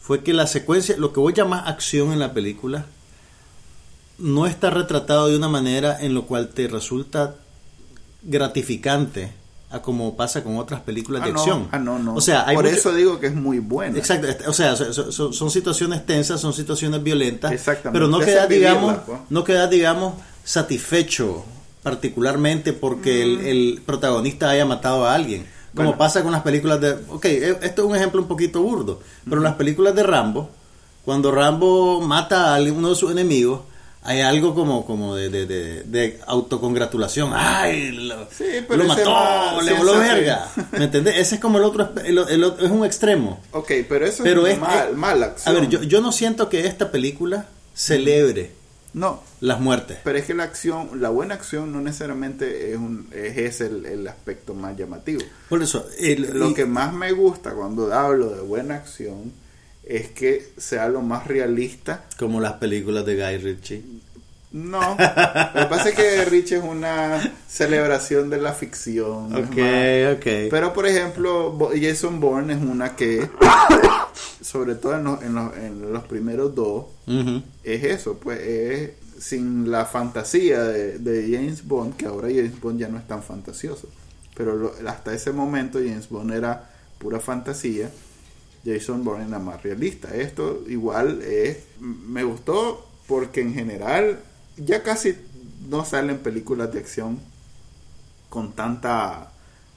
[0.00, 2.86] fue que la secuencia, lo que vos llamás acción en la película,
[4.18, 7.34] no está retratado de una manera en lo cual te resulta
[8.22, 9.32] gratificante
[9.70, 11.68] a como pasa con otras películas ah, de acción.
[11.72, 12.14] Ah, no, no.
[12.14, 13.98] O sea, Por eso digo que es muy buena.
[13.98, 17.90] Exacto, o sea, son, son situaciones tensas, son situaciones violentas, Exactamente.
[17.92, 18.96] pero no quedas, digamos,
[19.30, 21.44] no quedas, digamos, satisfecho
[21.82, 23.46] particularmente porque el, mm.
[23.46, 25.46] el, protagonista haya matado a alguien.
[25.74, 26.92] Como pasa con las películas de...
[27.08, 30.48] Ok, e, esto es un ejemplo un poquito burdo, pero en las películas de Rambo,
[31.04, 33.62] cuando Rambo mata a uno de sus enemigos,
[34.04, 37.32] hay algo como, como de, de, de, autocongratulación.
[37.34, 37.90] ¡Ay!
[37.90, 38.28] Lo,
[38.76, 40.48] lo mató, le voló verga.
[40.72, 41.16] ¿Me entendés?
[41.16, 43.40] Ese es como el otro, es un extremo.
[43.52, 45.56] Ok, pero eso es, mal, mala acción.
[45.56, 48.52] A ver, yo, yo no siento que esta película celebre
[48.94, 49.22] no.
[49.40, 49.98] Las muertes.
[50.04, 54.06] Pero es que la acción, la buena acción no necesariamente es, un, es el, el
[54.06, 55.20] aspecto más llamativo.
[55.48, 55.84] Por eso,
[56.32, 59.32] lo que más me gusta cuando hablo de buena acción
[59.86, 62.04] es que sea lo más realista.
[62.18, 63.82] Como las películas de Guy Ritchie.
[64.52, 69.34] No, lo que pasa es que Rich es una celebración de la ficción.
[69.34, 69.56] Ok,
[70.16, 70.26] ok.
[70.48, 73.28] Pero por ejemplo, Jason Bourne es una que,
[74.40, 76.84] sobre todo en los, en los, en los primeros dos,
[77.64, 82.78] es eso, pues es sin la fantasía de, de James Bond, que ahora James Bond
[82.78, 83.88] ya no es tan fantasioso.
[84.36, 87.90] Pero lo- hasta ese momento James Bond era pura fantasía.
[88.64, 90.14] Jason Bourne era más realista.
[90.14, 94.20] Esto igual es, me gustó porque en general
[94.56, 95.14] ya casi
[95.68, 97.18] no salen películas de acción
[98.28, 99.30] con tanta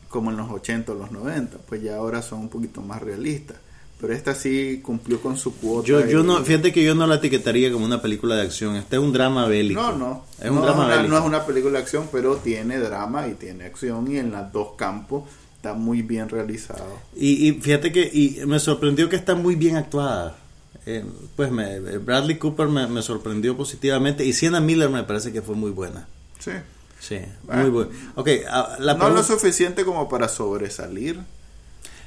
[0.10, 3.58] como en los 80 o los 90, pues ya ahora son un poquito más realistas.
[4.00, 5.88] Pero esta sí cumplió con su cuota.
[5.88, 8.76] Yo, yo no, fíjate que yo no la etiquetaría como una película de acción.
[8.76, 9.82] Este es un drama bélico.
[9.82, 10.26] No, no.
[10.40, 11.14] Es un no, drama una, bélico.
[11.14, 14.52] no es una película de acción, pero tiene drama y tiene acción y en los
[14.52, 15.24] dos campos
[15.58, 17.00] está muy bien realizado.
[17.16, 20.38] Y, y fíjate que y me sorprendió que está muy bien actuada.
[20.86, 21.04] Eh,
[21.36, 25.56] pues me, Bradley Cooper me, me sorprendió positivamente y Sienna Miller me parece que fue
[25.56, 26.08] muy buena.
[26.40, 26.52] Sí.
[27.00, 27.58] Sí, Ah.
[27.58, 27.92] muy buena.
[28.16, 31.20] Ok, ah, la no lo suficiente como para sobresalir.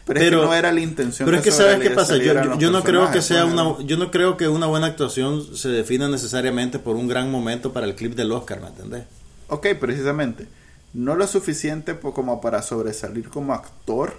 [0.07, 1.27] Pero, Pero- es que no era la intención.
[1.27, 3.97] Pero es que sabes qué pasa, yo, yo, no creo que sea pues, una, yo
[3.99, 7.95] no creo que una buena actuación se defina necesariamente por un gran momento para el
[7.95, 9.05] clip del Oscar, ¿me entendés?
[9.49, 10.47] Ok, precisamente.
[10.93, 14.15] No lo suficiente como para sobresalir como actor,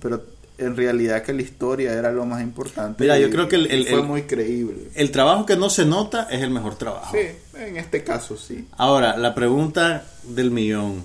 [0.00, 0.22] pero
[0.58, 3.02] en realidad que la historia era lo más importante.
[3.02, 4.88] Mira, yo creo que el- fue el- muy creíble.
[4.94, 7.16] El trabajo que no se nota es el mejor trabajo.
[7.16, 7.26] Sí,
[7.58, 8.68] en este caso sí.
[8.76, 11.02] Ahora, la pregunta del millón.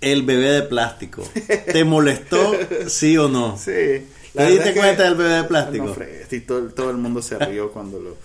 [0.00, 1.22] El bebé de plástico.
[1.72, 2.52] ¿Te molestó,
[2.88, 3.56] sí o no?
[3.56, 4.06] Sí.
[4.34, 5.96] ¿Te diste cuenta del bebé de plástico?
[6.48, 8.16] No, todo el mundo se rió cuando lo...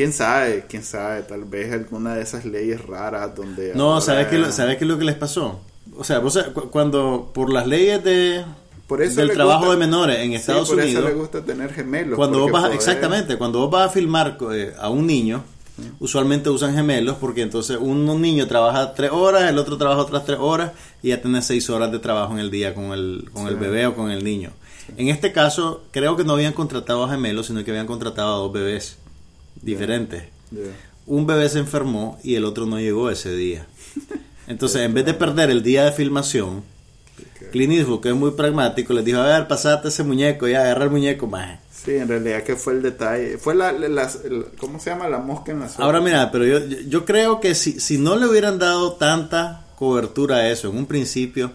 [0.00, 0.64] ¿Quién sabe?
[0.66, 1.20] ¿Quién sabe?
[1.24, 3.74] Tal vez alguna de esas leyes raras donde...
[3.74, 5.60] No, ahora- ¿sabes qué, ¿sabes qué es lo que les pasó?
[5.94, 6.38] O sea, vos
[6.70, 8.42] cuando por las leyes de,
[8.86, 11.42] Por eso del trabajo gusta- de menores en Sí, Estados por Unidos, eso le gusta
[11.44, 12.16] tener gemelos.
[12.16, 15.44] cuando vos vas, poder- exactamente, cuando vos vas a filmar eh, a un niño,
[15.98, 20.24] usualmente usan gemelos porque entonces un, un niño trabaja tres horas, el otro trabaja otras
[20.24, 23.48] tres horas y ya tenés seis horas de trabajo en el día con el, con
[23.48, 23.60] el Sí.
[23.60, 24.50] bebé o con el niño.
[24.96, 28.38] En este caso, creo que no habían contratado a gemelos, sino que habían contratado a
[28.38, 28.96] dos bebés
[29.62, 30.24] diferentes.
[30.50, 30.60] Ya.
[31.06, 33.66] Un bebé se enfermó y el otro no llegó ese día.
[34.46, 36.62] Entonces, en vez de perder el día de filmación,
[37.52, 40.84] Clint Eastwood, que es muy pragmático, les dijo, a ver, pasate ese muñeco y agarra
[40.84, 41.58] el muñeco más.
[41.72, 43.38] Sí, en realidad que fue el detalle.
[43.38, 45.08] Fue la, la- las- el- ¿Cómo se llama?
[45.08, 45.84] La mosca en la sopa.
[45.84, 50.36] Ahora mira, pero yo, yo creo que si, si no le hubieran dado tanta cobertura
[50.36, 51.52] a eso en un principio,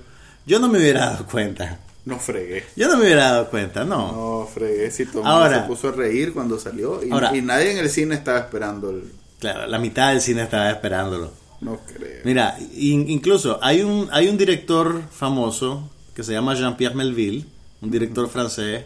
[0.48, 1.80] yo no me hubiera dado cuenta.
[2.06, 2.64] No fregué.
[2.76, 4.12] Yo no me hubiera dado cuenta, no.
[4.44, 4.92] No, fregué.
[4.92, 7.04] Si mundo Ahora- se puso a reír cuando salió.
[7.04, 9.12] Y, Ahora- y nadie en el cine estaba esperando el...
[9.40, 11.32] Claro, la mitad del cine estaba esperándolo.
[11.62, 12.22] No creo.
[12.24, 17.46] Mira, in- incluso hay un, hay un director famoso que se llama Jean-Pierre Melville,
[17.82, 18.86] un director francés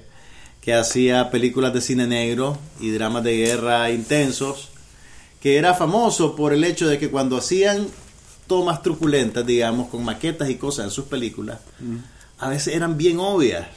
[0.62, 4.70] que hacía películas de cine negro y dramas de guerra intensos,
[5.42, 7.88] que era famoso por el hecho de que cuando hacían
[8.48, 11.60] tomas truculentas, digamos, con maquetas y cosas en sus películas,
[12.39, 13.67] a veces eran bien obvias.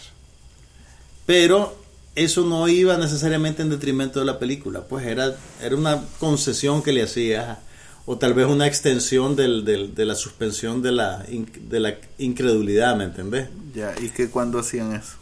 [1.26, 1.76] Pero
[2.14, 6.92] eso no iba necesariamente en detrimento de la película, pues era, era una concesión que
[6.92, 7.60] le hacía,
[8.06, 13.04] o tal vez una extensión del, de la suspensión de la, de la incredulidad, ¿me
[13.04, 13.48] entendés?
[13.74, 15.21] Ya, ¿y que cuando hacían eso?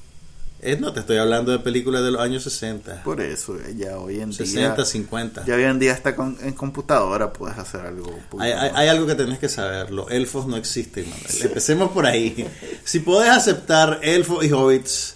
[0.63, 3.97] Eh, no, te estoy hablando de películas de los años 60, Por eso, eh, ya
[3.99, 4.85] hoy en 60, día...
[4.85, 5.45] 50.
[5.47, 8.19] Ya hoy en día hasta con, en computadora puedes hacer algo.
[8.39, 11.43] Hay, hay- hay algo que tenés que saber, los elfos no existen, Manuel.
[11.43, 12.47] Empecemos por ahí.
[12.85, 15.15] Si podés aceptar elfos y hobbits,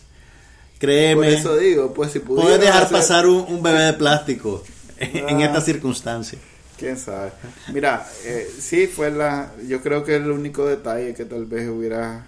[0.78, 4.64] créeme, Por eso digo, pues si pudieras dejar hacer- pasar un, un bebé de plástico
[4.98, 5.44] en Ah.
[5.44, 6.40] estas circunstancias.
[6.78, 7.32] Quién sabe.
[7.72, 9.52] Mira, eh, sí fue la.
[9.68, 12.26] Yo creo que el único detalle que tal vez hubiera.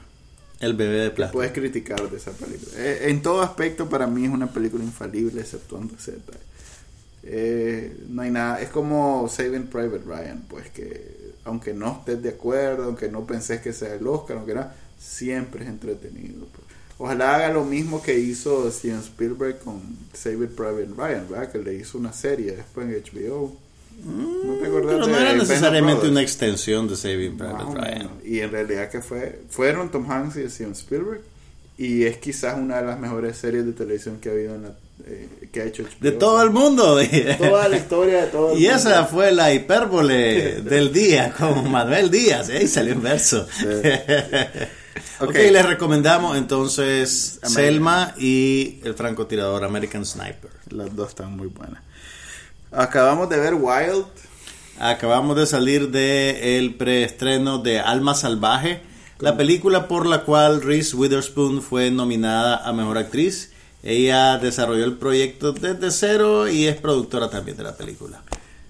[0.60, 1.38] El bebé de plástico.
[1.38, 2.72] Puedes criticar de esa película.
[2.76, 6.44] Eh, en todo aspecto, para mí es una película infalible, exceptuando ese detalle.
[7.24, 8.60] Eh, no hay nada.
[8.60, 13.60] Es como Saving Private Ryan, pues que aunque no estés de acuerdo, aunque no penses
[13.60, 16.46] que sea el Oscar, aunque nada, siempre es entretenido.
[16.46, 16.66] pues.
[16.98, 19.80] Ojalá haga lo mismo que hizo Steven Spielberg con
[20.14, 21.52] Saving Private Ryan, ¿verdad?
[21.52, 23.56] Que le hizo una serie después en HBO.
[24.04, 28.10] ¿No te acordás Pero no de era necesariamente una extensión de Saving Private Ryan.
[28.24, 31.20] Y en realidad que fue fueron Tom Hanks y Steven Spielberg
[31.78, 34.68] y es quizás una de las mejores series de televisión que ha habido en la,
[35.06, 35.90] eh, que ha hecho HBO.
[36.00, 36.98] De todo el mundo.
[37.38, 38.76] toda la historia de todo el Y mundo.
[38.76, 42.48] esa fue la hipérbole del día con Manuel Díaz.
[42.48, 42.62] ¿eh?
[42.62, 43.46] Y salió en verso.
[45.20, 45.34] ok, Ok.
[45.34, 47.50] les recomendamos entonces American.
[47.64, 50.50] Selma y el francotirador American Sniper.
[50.70, 51.82] las dos están muy buenas
[52.72, 54.06] acabamos de ver Wild
[54.78, 58.82] Acabamos de salir de el preestreno de Alma Salvaje,
[59.18, 63.52] la película por la cual Reese Witherspoon fue nominada a Mejor Actriz.
[63.82, 68.22] Ella desarrolló el proyecto desde cero y es productora también de la película.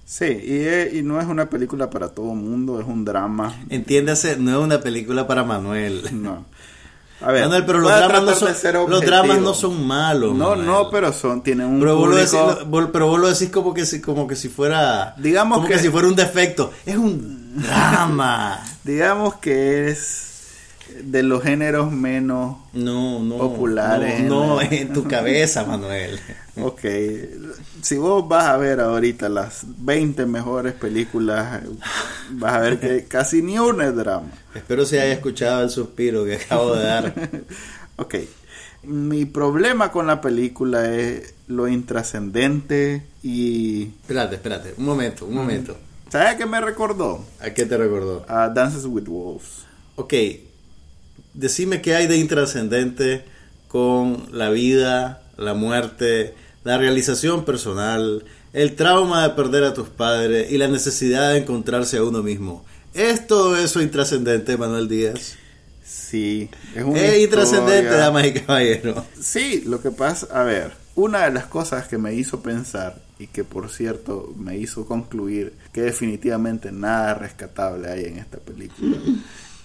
[0.05, 3.61] Sí, y, y no es una película para todo mundo, es un drama.
[3.69, 6.05] Entiéndase, no es una película para Manuel.
[6.13, 6.47] No.
[7.21, 10.35] A ver, Manuel, pero los dramas, no son, los dramas no son malos.
[10.35, 10.67] No, Manuel.
[10.67, 12.61] no, pero son, tienen un Pero vos, lo decís, público...
[12.61, 15.69] lo- vos- pero vos lo decís como que si, como que si fuera Digamos como
[15.69, 16.73] que, que- si fuera un defecto.
[16.85, 18.63] Es un drama.
[18.85, 20.36] Digamos que es
[21.03, 22.57] de los géneros menos...
[22.73, 23.39] No, no.
[23.39, 26.19] Populares No, en tu cabeza, Manuel.
[26.59, 26.81] Ok,
[27.83, 31.61] si vos vas a ver ahorita las 20 mejores películas,
[32.31, 34.31] vas a ver que casi ni una es drama.
[34.55, 37.15] Espero se haya escuchado el suspiro que acabo de dar.
[37.99, 38.15] Ok,
[38.83, 43.85] mi problema con la película es lo intrascendente y...
[44.03, 45.77] Espérate, espérate, un momento, un momento.
[46.11, 47.25] ¿Sabes a qué me recordó?
[47.41, 48.25] ¿A qué te recordó?
[48.29, 49.65] A Dances with Wolves.
[49.97, 50.13] Ok,
[51.35, 53.25] decime qué hay de intrascendente
[53.69, 60.51] con la vida, la muerte, la realización personal, el trauma de perder a tus padres
[60.51, 62.65] y la necesidad de encontrarse a uno mismo.
[62.95, 65.37] ¿Es todo eso intrascendente, Manuel Díaz?
[65.85, 69.05] Sí, es una Es intrascendente, damas y caballeros.
[69.21, 73.27] Sí, lo que pasa, a ver, una de las cosas que me hizo pensar y
[73.29, 78.97] que por cierto me hizo concluir que definitivamente nada rescatable hay en esta película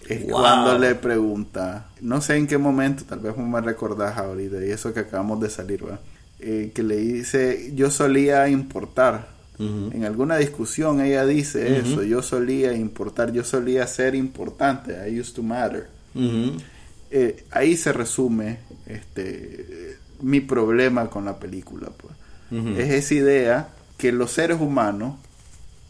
[0.07, 0.31] es Wow.
[0.31, 4.93] cuando le pregunta, no sé en qué momento, tal vez me recordás ahorita y eso
[4.93, 5.99] que acabamos de salir, ¿va?
[6.39, 9.29] Eh, que le dice, yo solía importar.
[9.59, 9.91] Ujú.
[9.93, 15.35] En alguna discusión ella dice eso, yo solía importar, yo solía ser importante, I used
[15.35, 15.87] to matter.
[16.15, 16.57] Ujú.
[17.11, 22.13] Eh, ahí se resume este mi problema con la película pues.
[22.77, 25.15] Es esa idea que los seres humanos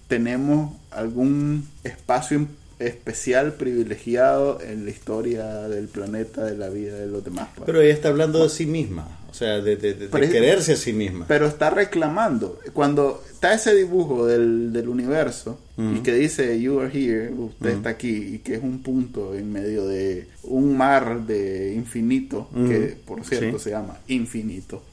[0.08, 2.47] tenemos algún espacio im-
[2.82, 7.65] especial privilegiado en la historia del planeta de la vida de los demás pues.
[7.65, 10.32] Pero ella está hablando de sí misma, o sea, de, de- de- de Pero es-
[10.32, 11.26] quererse a sí misma.
[11.28, 16.91] pero está reclamando cuando está ese dibujo del, del universo y que dice you are
[16.94, 21.74] here usted está aquí y que es un punto en medio de un mar de
[21.74, 23.63] infinito que por cierto Sí.
[23.63, 24.84] se llama infinito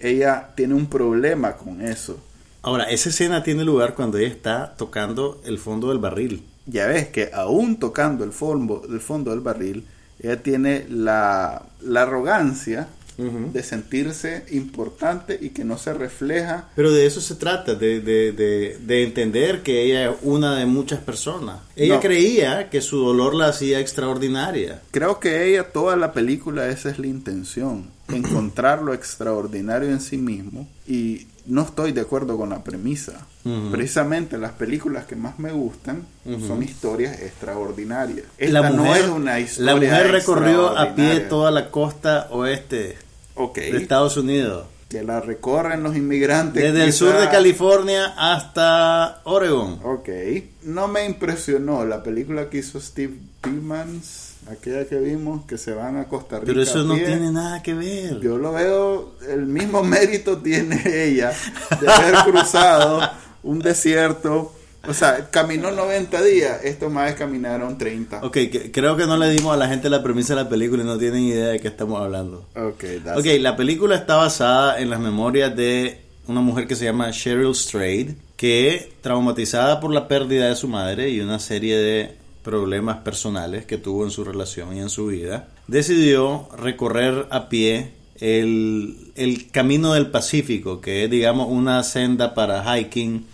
[0.00, 2.18] ella tiene un problema con eso
[2.60, 6.42] Ahora, esa escena tiene lugar cuando ella está tocando el fondo del barril.
[6.68, 9.84] Ya ves que aún tocando el fondo, el fondo del barril
[10.20, 12.88] ella tiene la, la arrogancia
[13.52, 18.30] de sentirse importante y que no se refleja Pero de eso se trata, de, de,
[18.30, 21.58] de, de entender que ella es una de muchas personas.
[21.74, 22.00] Ella No.
[22.00, 24.82] creía que su dolor la hacía extraordinaria.
[24.92, 30.16] Creo que ella, toda la película, esa es la intención, encontrar lo extraordinario en sí
[30.16, 33.26] mismo y no estoy de acuerdo con la premisa.
[33.72, 36.06] Precisamente las películas que más me gustan
[36.46, 38.26] son historias extraordinarias.
[38.38, 42.28] La Esta no mujer, es una historia la mujer recorrió a pie toda la costa
[42.30, 42.98] oeste
[43.54, 44.66] de Estados Unidos.
[44.88, 46.62] que la recorren los inmigrantes.
[46.62, 49.80] Desde el sur de California hasta Oregon.
[49.84, 50.08] Ok,
[50.62, 55.96] no me impresionó la película que hizo Steve Timmons, aquella que vimos, que se van
[55.96, 56.46] a Costa Rica.
[56.46, 58.20] Pero eso no tiene nada que ver.
[58.20, 61.32] Yo lo veo, el mismo mérito tiene ella
[61.80, 63.00] de haber cruzado
[63.42, 64.52] un desierto.
[64.86, 68.20] O sea, caminó 90 días, estos más caminaron 30.
[68.24, 70.82] Ok, que- creo que no le dimos a la gente la premisa de la película
[70.82, 72.46] y no tienen idea de qué estamos hablando.
[72.56, 76.84] Ok, that's Ok, la película está basada en las memorias de una mujer que se
[76.84, 82.16] llama Cheryl Strayed, que traumatizada por la pérdida de su madre y una serie de
[82.48, 87.92] problemas personales que tuvo en su relación y en su vida, decidió recorrer a pie
[88.18, 93.26] el, el Camino del Pacífico, que es, digamos, una senda para hiking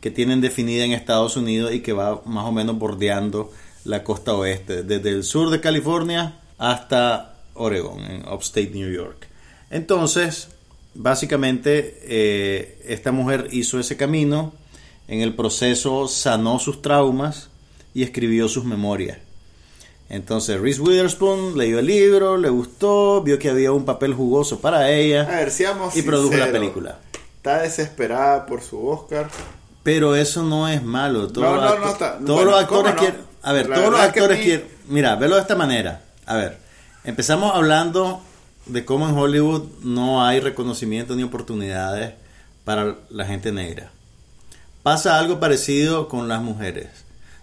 [0.00, 3.52] que tienen definida en Estados Unidos y que va más o menos bordeando
[3.84, 9.28] la costa oeste, desde el sur de California hasta Oregon, en upstate New York.
[9.68, 10.48] Entonces,
[10.94, 14.54] básicamente, eh, esta mujer hizo ese camino,
[15.08, 17.50] en el proceso sanó sus traumas
[17.94, 19.18] y escribió sus memorias.
[20.08, 24.78] Entonces, Reese Witherspoon leyó el libro, le gustó, vio que había un papel jugoso para
[24.80, 26.98] A ella ver, seamos y produjo la película.
[27.36, 29.28] Está desesperada por su Oscar.
[29.82, 31.28] Pero eso no es malo.
[31.28, 33.20] Todos No, no, no está- todos bueno, los actores quieren.
[33.42, 34.66] A ver, La todos los actores a mí- quieren.
[34.88, 36.02] Mira, velo de esta manera.
[36.26, 36.58] A ver,
[37.04, 38.22] empezamos hablando
[38.66, 42.12] de cómo en Hollywood no hay reconocimiento ni oportunidades
[42.64, 43.90] para la gente negra.
[44.84, 46.88] Pasa algo parecido con las mujeres.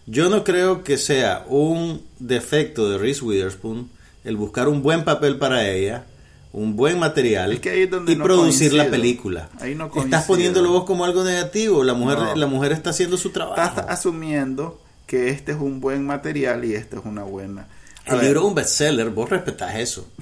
[0.09, 3.89] Yo no creo que sea un defecto de Reese Witherspoon
[4.23, 6.05] el buscar un buen papel para ella,
[6.51, 9.49] un buen material Es que ahí es donde y no producir la película.
[9.59, 11.83] Ahí no Estás poniéndolo vos como algo negativo.
[11.83, 12.35] La mujer, No.
[12.35, 13.61] la mujer está haciendo su trabajo.
[13.61, 17.67] Estás asumiendo que este es un buen material y esta es una buena.
[18.05, 20.07] A El ver, libro es un bestseller, vos respetás eso.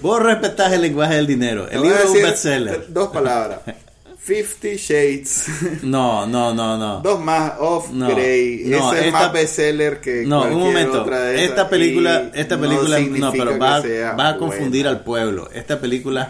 [0.00, 1.68] Vos respetás el lenguaje del dinero.
[1.68, 2.86] El libro es un bestseller.
[2.92, 3.60] Dos palabras.
[4.24, 5.46] Fifty Shades.
[5.82, 7.00] No, no, no, no.
[7.00, 8.62] Dos más, Off No, Grey.
[8.66, 11.02] no, Ese es esta- más bestseller que No, un momento.
[11.02, 15.50] otra de Esta película, esta película, no, pero va, a confundir al pueblo.
[15.52, 16.28] Esta película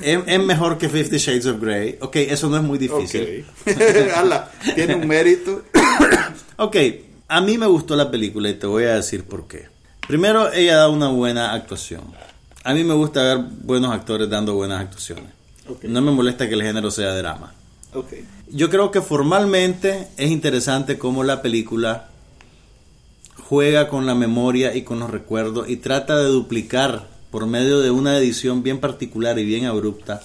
[0.00, 1.98] es, es mejor que Fifty Shades of Grey.
[2.00, 3.44] Ok, eso no es muy difícil.
[3.66, 3.76] Ok.
[4.16, 5.62] Ala, tiene un mérito.
[6.58, 6.74] Ok,
[7.28, 9.66] a mí me gustó la película y te voy a decir por qué.
[10.08, 12.00] Primero, ella da una buena actuación.
[12.64, 15.35] A mí me gusta ver buenos actores dando buenas actuaciones.
[15.68, 15.84] Ok.
[15.84, 17.54] No me molesta que el género sea drama.
[18.50, 22.08] Yo creo que formalmente es interesante cómo la película
[23.48, 27.90] juega con la memoria y con los recuerdos y trata de duplicar por medio de
[27.90, 30.22] una edición bien particular y bien abrupta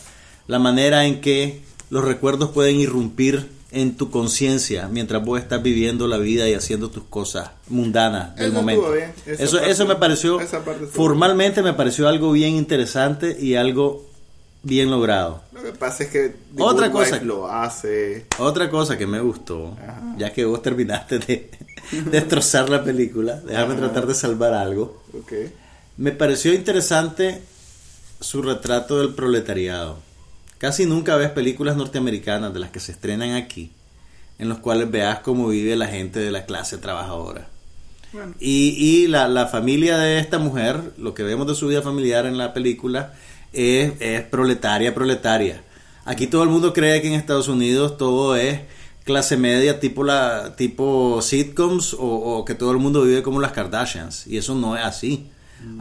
[0.47, 6.07] la manera en que los recuerdos pueden irrumpir en tu conciencia mientras vos estás viviendo
[6.07, 8.91] la vida y haciendo tus cosas mundanas del Eso momento.
[8.91, 10.39] bien, Eso, parte- eso me pareció,
[10.91, 14.05] formalmente me pareció algo bien interesante y algo
[14.63, 15.41] bien logrado.
[15.53, 18.25] Lo que pasa es que The Otra Good Wife cosa- lo hace.
[18.39, 20.15] Otra cosa que me gustó, Ajá.
[20.17, 21.49] ya que vos terminaste de
[22.11, 23.81] destrozar la película, déjame Ajá.
[23.83, 25.01] tratar de salvar algo.
[25.97, 27.41] Me pareció interesante
[28.19, 29.97] su retrato del proletariado.
[30.57, 33.71] Casi nunca ves películas norteamericanas de las que se estrenan aquí,
[34.37, 37.47] en los cuales veas cómo vive la gente de la clase trabajadora.
[38.13, 41.81] Bueno, Y, y la, la familia de esta mujer, lo que vemos de su vida
[41.81, 43.13] familiar en la película,
[43.53, 45.61] es, es proletaria, proletaria.
[46.05, 48.59] Aquí todo el mundo cree que en Estados Unidos todo es
[49.03, 53.51] clase media, tipo la tipo sitcoms, o, o que todo el mundo vive como las
[53.51, 54.27] Kardashians.
[54.27, 55.27] Y eso no es así.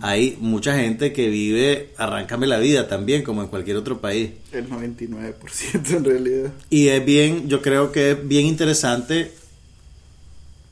[0.03, 4.31] Hay mucha gente que vive, arráncame la vida también, como en cualquier otro país.
[4.53, 6.53] el 99% en realidad.
[6.69, 9.33] Y es bien, yo creo que es bien interesante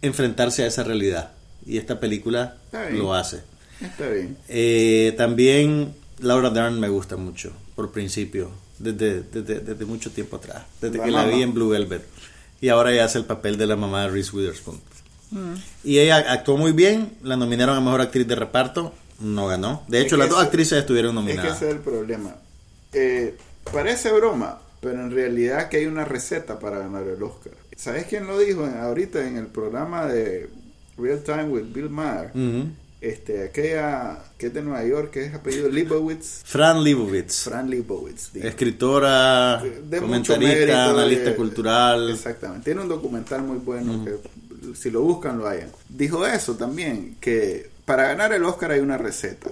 [0.02, 1.30] enfrentarse a esa realidad.
[1.66, 2.98] Y esta película Está bien.
[2.98, 3.40] lo hace.
[3.80, 4.36] Está bien.
[4.48, 10.64] Eh, también Laura Dern me gusta mucho, por principio, desde, desde, desde mucho tiempo atrás,
[10.80, 12.04] desde La que la vi en Blue Velvet.
[12.60, 14.80] Y ahora ella hace el papel de la mamá de Reese Witherspoon.
[15.30, 15.54] Mm.
[15.84, 19.84] Y ella actuó muy bien, la nominaron a Mejor Actriz de Reparto, no ganó.
[19.88, 21.56] De hecho, Es las dos ese- actrices estuvieron Es que nominadas.
[21.56, 22.34] ese es el problema.
[22.92, 23.36] Eh,
[23.72, 27.52] parece broma, pero en realidad que hay una receta para ganar el Oscar.
[27.76, 30.48] ¿Sabes quién lo dijo en- ahorita en el programa de
[30.96, 32.32] Real Time with Bill Maher?
[33.00, 36.42] Este, aquella que es de Nueva York, que es apellido Leibowitz.
[36.44, 38.34] Fran Lebowitz, Fran Leibowitz.
[38.34, 42.10] escritora, de comentarista, analista de- cultural.
[42.10, 42.64] Exactamente.
[42.64, 44.16] Tiene un documental muy bueno que
[44.76, 45.70] si lo buscan lo hayan.
[45.88, 49.50] Dijo eso también, que para ganar el Oscar hay una receta.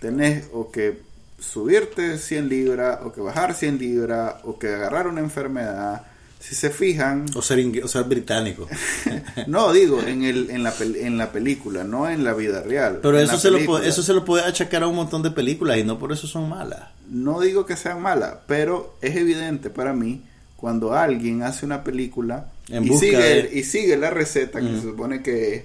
[0.00, 0.98] Tenés o que
[1.40, 6.06] subirte 100 libras, o que bajar 100 libras, o que agarrar una enfermedad.
[6.46, 8.68] Si se fijan, O ser, o ser británico.
[9.46, 12.98] no digo en, el, en, la, pel- en la película, no en la vida real.
[13.00, 13.86] Pero eso se, lo película.
[13.86, 16.48] eso se lo puede achacar a un montón de películas y no por eso son
[16.50, 16.90] malas.
[17.08, 20.22] No digo que sean malas, pero es evidente para mí
[20.56, 24.82] cuando alguien hace una película En y, sigue, de- y sigue la receta que se
[24.82, 25.62] supone que es,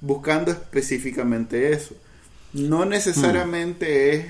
[0.00, 1.94] buscando específicamente eso.
[2.52, 4.24] No necesariamente es,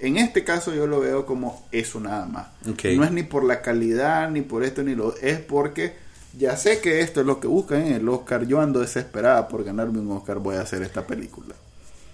[0.00, 2.46] en este caso yo lo veo como eso nada más.
[2.68, 2.84] Ok.
[2.96, 5.16] No es ni por la calidad, ni por esto, ni lo...
[5.16, 5.94] Es porque
[6.38, 8.46] ya sé que esto es lo que buscan en el Oscar.
[8.46, 11.54] Yo ando desesperada por ganarme un Oscar, voy a hacer esta película.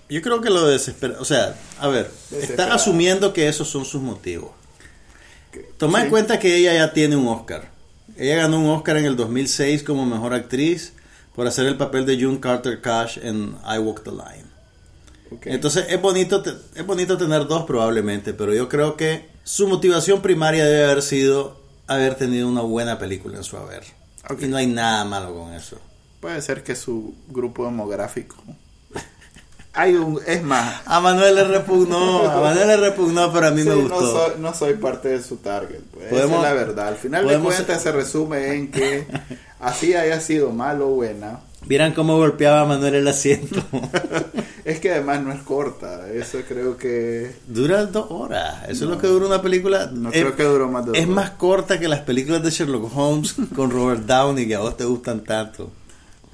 [0.09, 1.17] Yo creo que lo desespera.
[1.21, 2.75] O sea, a ver, está Desesperada.
[2.75, 4.51] asumiendo que esos son sus motivos.
[5.77, 7.71] Toma en cuenta que ella ya tiene un Oscar.
[8.17, 10.93] Ella ganó un Oscar en el 2006 como mejor actriz
[11.35, 14.42] por hacer el papel de June Carter Cash en I Walk the Line.
[15.45, 16.43] Entonces es bonito,
[16.75, 21.61] es bonito tener dos probablemente, pero yo creo que su motivación primaria debe haber sido
[21.87, 23.83] haber tenido una buena película en su haber.
[24.41, 25.79] Y no hay nada malo con eso.
[26.21, 28.37] Puede ser que su grupo demográfico.
[29.75, 33.63] Hay un, es más, A Manuel le repugnó, a Manuel le repugnó, pero a mí
[33.63, 34.13] sí, me no, gustó.
[34.13, 35.81] soy, no soy parte de su target.
[35.93, 36.07] Pues.
[36.07, 36.89] Esa Podemos- es la verdad.
[36.89, 39.07] Al final de cuentas se resume en que
[39.61, 41.41] así haya sido malo o buena.
[41.67, 43.63] Vieran cómo golpeaba a Manuel el asiento.
[44.65, 46.09] Es que además no es corta.
[46.13, 48.63] Eso creo que Dura dos horas.
[48.69, 49.91] Eso es lo que dura una película.
[49.93, 51.17] no es, creo que duró más de dos es horas.
[51.17, 54.85] más corta que las películas de Sherlock Holmes con Robert Downey que a vos te
[54.85, 55.73] gustan tanto.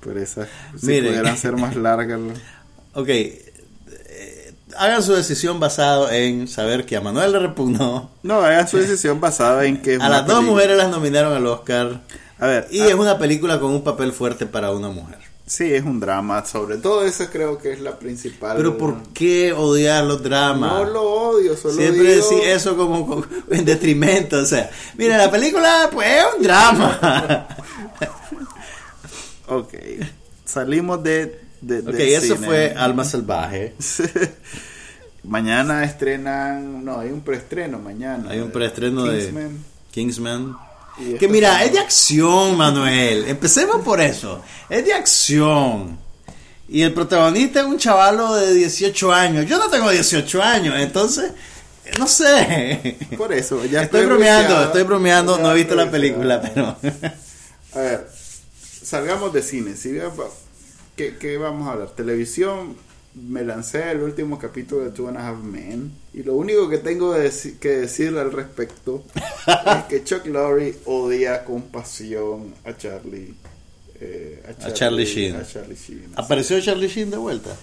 [0.00, 1.06] Por esa, si Miren.
[1.06, 2.20] pudieran ser más largas.
[2.92, 3.08] Ok.
[3.08, 8.10] eh, hagan su decisión basado en saber que a Manuel le repugnó.
[8.22, 10.40] No, hagan su decisión basada en que A las dos película.
[10.42, 12.02] mujeres las nominaron al Oscar.
[12.40, 15.18] A ver, Y ah, es una película con un papel fuerte para una mujer.
[15.46, 16.44] sí, es un drama.
[16.46, 18.56] Sobre todo esa creo que es la principal.
[18.56, 20.72] Pero ¿por qué odiar los dramas?
[20.72, 22.16] No lo odio, solo Siempre digo...
[22.28, 27.46] decir eso como, como en detrimento, o sea, mira, la película pues es un drama.
[29.50, 29.72] Ok,
[30.44, 31.40] salimos de...
[31.62, 32.46] de ok, del eso cine.
[32.46, 33.74] fue Alma Salvaje.
[35.24, 36.84] mañana estrenan...
[36.84, 38.30] No, hay un preestreno mañana.
[38.30, 39.64] Hay un preestreno de Kingsman.
[39.90, 40.56] Kingsman.
[41.18, 43.28] Que mira, es de acción, Manuel.
[43.28, 44.42] Empecemos por eso.
[44.68, 45.98] Es de acción.
[46.68, 49.46] Y el protagonista es un chavalo de 18 años.
[49.46, 51.32] Yo no tengo 18 años, entonces,
[51.98, 52.96] no sé.
[53.16, 55.38] Por eso, ya estoy bromeando, estoy bromeando.
[55.38, 56.76] No he visto la película, pero.
[57.74, 58.08] A ver,
[58.82, 59.74] salgamos de cine.
[60.96, 61.90] ¿qué, qué vamos a hablar?
[61.90, 62.76] Televisión,
[63.26, 65.92] me lancé el último capítulo de Two and a Half Men.
[66.14, 69.04] Y lo único que tengo de que decir al respecto
[69.46, 73.34] es que Chuck Lorre odia con pasión a Charlie.
[74.00, 75.36] eh, A Charlie Sheen.
[75.36, 76.12] a Charlie Sheen.
[76.16, 77.54] ¿Apareció Charlie Sheen de vuelta?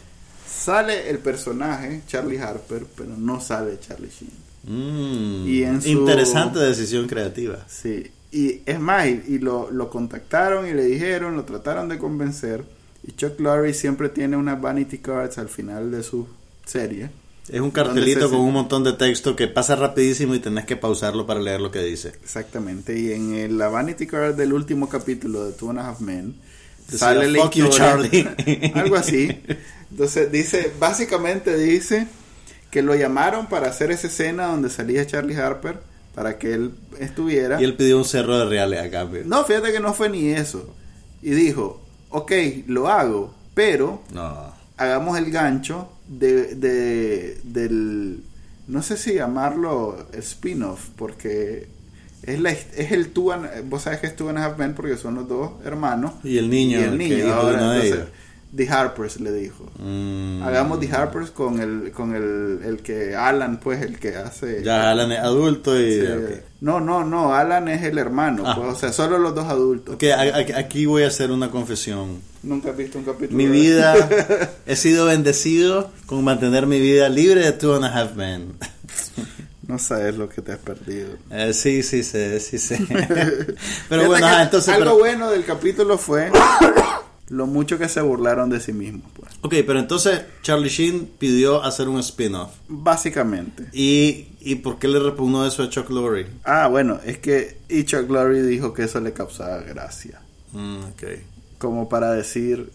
[0.48, 4.46] Sale el personaje, Charlie Harper, pero no sale Charlie Sheen.
[4.68, 7.66] Mm, Y en su- Interesante decisión creativa.
[7.70, 11.98] Sí, y es más, y, y lo, lo contactaron y le dijeron, lo trataron de
[12.00, 12.64] convencer.
[13.08, 16.28] Y Chuck Lorre siempre tiene unas vanity cards al final de su
[16.66, 17.10] serie.
[17.48, 20.76] Es un ¿Dónde cartelito con un montón de texto que pasa rapidísimo y tenés que
[20.76, 22.10] pausarlo para leer lo que dice.
[22.24, 26.00] Exactamente, y en el- la vanity card del último capítulo de Two and a Half
[26.02, 26.34] Men
[26.92, 28.28] sale la "Fuck you, Charlie".
[28.74, 29.30] algo así.
[29.92, 32.08] Entonces dice, básicamente dice
[32.72, 35.78] que lo llamaron para hacer esa escena donde salía Charlie Harper
[36.16, 37.62] para que él estuviera.
[37.62, 39.22] Y él pidió un cerro de reales a cambio.
[39.24, 40.74] No, fíjate que no fue ni eso.
[41.22, 41.85] Y dijo,
[42.18, 42.32] ok,
[42.68, 44.54] lo hago, pero No.
[44.78, 48.24] hagamos el gancho de, de- del,
[48.68, 51.68] no sé si llamarlo spin-off, porque
[52.24, 54.74] es, la, es el Two and- vos sabes que es Two and a Half Men
[54.76, 56.14] porque son los dos hermanos.
[56.24, 58.06] Y el niño, Y el que niño, de ahora, entonces.
[58.56, 59.70] The Harpers le dijo.
[59.80, 60.42] Mm.
[60.44, 64.64] Hagamos The Harpers con el, con el, el que Alan, pues, el que hace...
[64.64, 66.00] Ya Alan es adulto y...
[66.02, 66.08] Sí.
[66.62, 68.56] No, no, no, Alan es el hermano, Ah.
[68.56, 69.96] pues, o sea, solo los dos adultos.
[69.96, 70.22] Ok, a-
[70.56, 72.22] a- aquí voy a hacer una confesión.
[72.44, 73.38] Nunca has visto un capítulo.
[73.38, 73.94] Mi vida,
[74.66, 78.54] he sido bendecido con mantener mi vida libre de Two and a Half Men.
[79.68, 81.10] No sabes lo que te has perdido.
[81.32, 82.78] Eh, sí, sí sé, sí sé.
[83.90, 84.70] Pero bueno, que ajá, entonces...
[84.72, 86.30] algo pero- bueno del capítulo fue
[87.30, 89.32] lo mucho que se burlaron de sí mismos, pues.
[89.42, 92.52] ok, pero entonces Charlie Sheen pidió hacer un spin-off.
[92.68, 93.66] Básicamente.
[93.74, 96.28] ¿Y, ¿Y por qué le repugnó eso a Chuck Lorre?
[96.44, 100.22] Ah, bueno, es que y Chuck Lorre dijo que eso le causaba gracia,
[100.54, 101.04] Mm, ok,
[101.58, 102.70] como para decir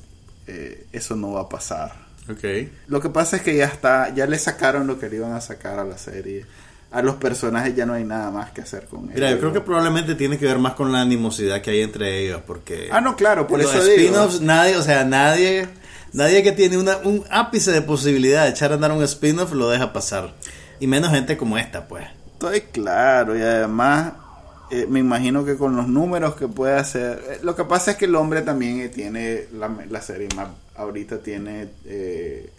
[0.47, 1.95] eh, eso no va a pasar.
[2.29, 2.45] ok.
[2.89, 5.41] Lo que pasa es que ya está, ya le sacaron lo que le iban a
[5.41, 6.45] sacar a la serie.
[6.93, 9.15] A los personajes ya no hay nada más que hacer con ellos.
[9.15, 12.25] Mira, yo creo que probablemente tiene que ver más con la animosidad que hay entre
[12.25, 12.89] ellos, porque...
[12.91, 13.97] Ah, no, claro, por los eso digo.
[13.97, 15.69] spin-offs, nadie, o sea, nadie,
[16.13, 19.71] nadie que tiene una, un ápice de posibilidad de echar a andar un spin-off lo
[19.71, 20.35] deja pasar.
[20.81, 22.07] Y menos gente como esta, pues.
[22.33, 24.15] Estoy claro y además
[24.73, 27.23] eh, me imagino que con los números que puede hacer.
[27.29, 30.49] eh, lo que pasa es que el hombre también tiene la, la serie más.
[30.75, 31.69] Ahorita tiene.
[31.85, 32.51] Eh,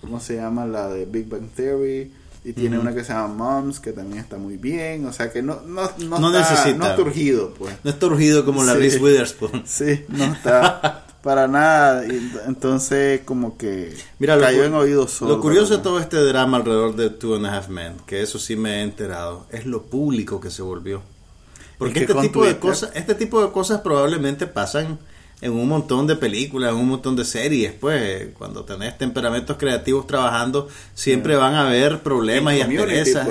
[0.00, 0.66] ¿Cómo se llama?
[0.66, 2.12] La de Big Bang Theory.
[2.44, 5.06] Y tiene una que se llama Moms, que también está muy bien.
[5.06, 6.76] O sea que no, no, no, No está, necesita.
[6.78, 7.74] no está urgido, pues.
[7.82, 8.78] No está urgido como la Sí.
[8.80, 9.62] Reese Witherspoon.
[9.66, 12.06] Sí, no está para nada.
[12.06, 15.36] Y entonces, como que Mira, lo, cayó cu- en oídos sordos.
[15.38, 18.38] lo curioso de todo este drama alrededor de Two and a Half Men, que eso
[18.38, 21.00] sí me he enterado, es lo público que se volvió.
[21.78, 24.98] Porque Es que este tipo, de cosas, este tipo de cosas probablemente pasan
[25.40, 27.72] en un montón de películas, en un montón de series.
[27.72, 33.28] Pues cuando tenés temperamentos creativos trabajando, siempre van a haber problemas y asperezas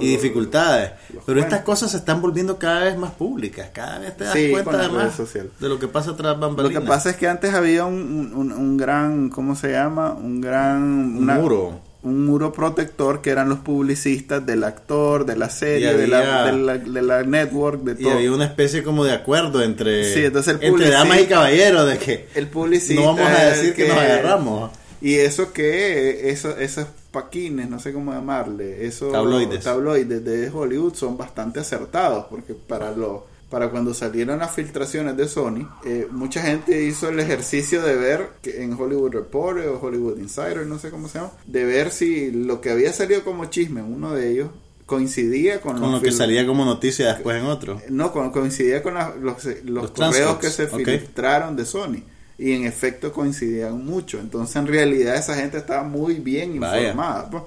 [0.00, 0.92] y, dificultades.
[1.26, 3.70] Pero estas cosas se están volviendo cada vez más públicas.
[3.72, 5.20] Cada vez te das Sí, cuenta además
[5.60, 6.82] de lo que pasa tras Lo bambalinas.
[6.82, 10.12] que pasa es que antes había un, un, un gran, ¿cómo se llama?
[10.12, 10.82] Un gran...
[10.82, 11.89] Un muro.
[12.02, 16.44] Un muro protector que eran los publicistas del actor, de la serie, Y de, la,
[16.46, 18.14] de, la, de la network, de Y todo.
[18.14, 21.98] había una especie como de acuerdo entre, Sí, entonces el entre damas y caballeros de
[21.98, 23.02] que El publicista...
[23.02, 24.70] no vamos a decir que, nos agarramos.
[25.02, 29.64] Y eso que, eso, esos paquines, no sé cómo llamarle, esos Tabloides.
[29.64, 35.26] tabloides de Hollywood son bastante acertados, porque para lo para cuando salieron las filtraciones de
[35.28, 40.18] Sony, eh, mucha gente hizo el ejercicio de ver que en Hollywood Reporter o Hollywood
[40.18, 43.82] Insider, no sé cómo se llama, de ver si lo que había salido como chisme,
[43.82, 44.50] uno de ellos,
[44.86, 47.80] coincidía con, lo que salía como noticia después en otro.
[47.90, 50.66] no, con- coincidía con la- los, los Los correos que se
[50.98, 52.02] filtraron de Sony.
[52.38, 54.18] Y en efecto coincidían mucho.
[54.18, 57.28] Entonces, en realidad, esa gente estaba muy bien informada.
[57.30, 57.42] pues.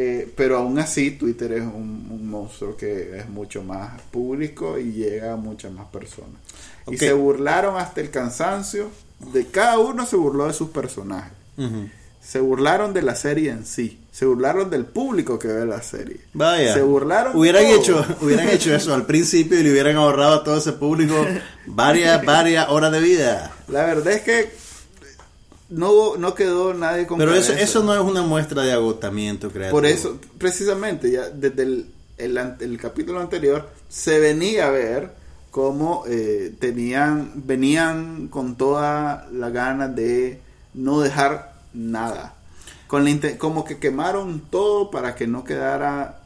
[0.00, 4.92] Eh, pero aún así, Twitter es un, un monstruo que es mucho más público y
[4.92, 6.40] llega a muchas más personas.
[6.86, 8.92] Y se burlaron hasta el cansancio.
[9.32, 11.32] De cada uno se burló de sus personajes.
[12.22, 13.98] Se burlaron de la serie en sí.
[14.12, 16.20] Se burlaron del público que ve la serie.
[16.32, 16.74] Vaya.
[16.74, 17.36] Se burlaron.
[17.36, 17.74] Hubieran todo.
[17.74, 21.26] hecho, hubieran hecho eso al principio y le hubieran ahorrado a todo ese público
[21.66, 23.50] varias, varias horas de vida.
[23.66, 24.48] La verdad es que
[25.68, 29.76] no no quedó nadie con Pero eso, eso no es una muestra de agotamiento creativo.
[29.76, 31.86] Por eso, precisamente, ya desde el
[32.18, 35.12] el, el capítulo anterior, se venía a ver
[35.50, 40.40] cómo eh, tenían, venían con toda la gana de
[40.74, 42.34] no dejar nada.
[42.86, 46.22] Con la como que quemaron todo para que no quedara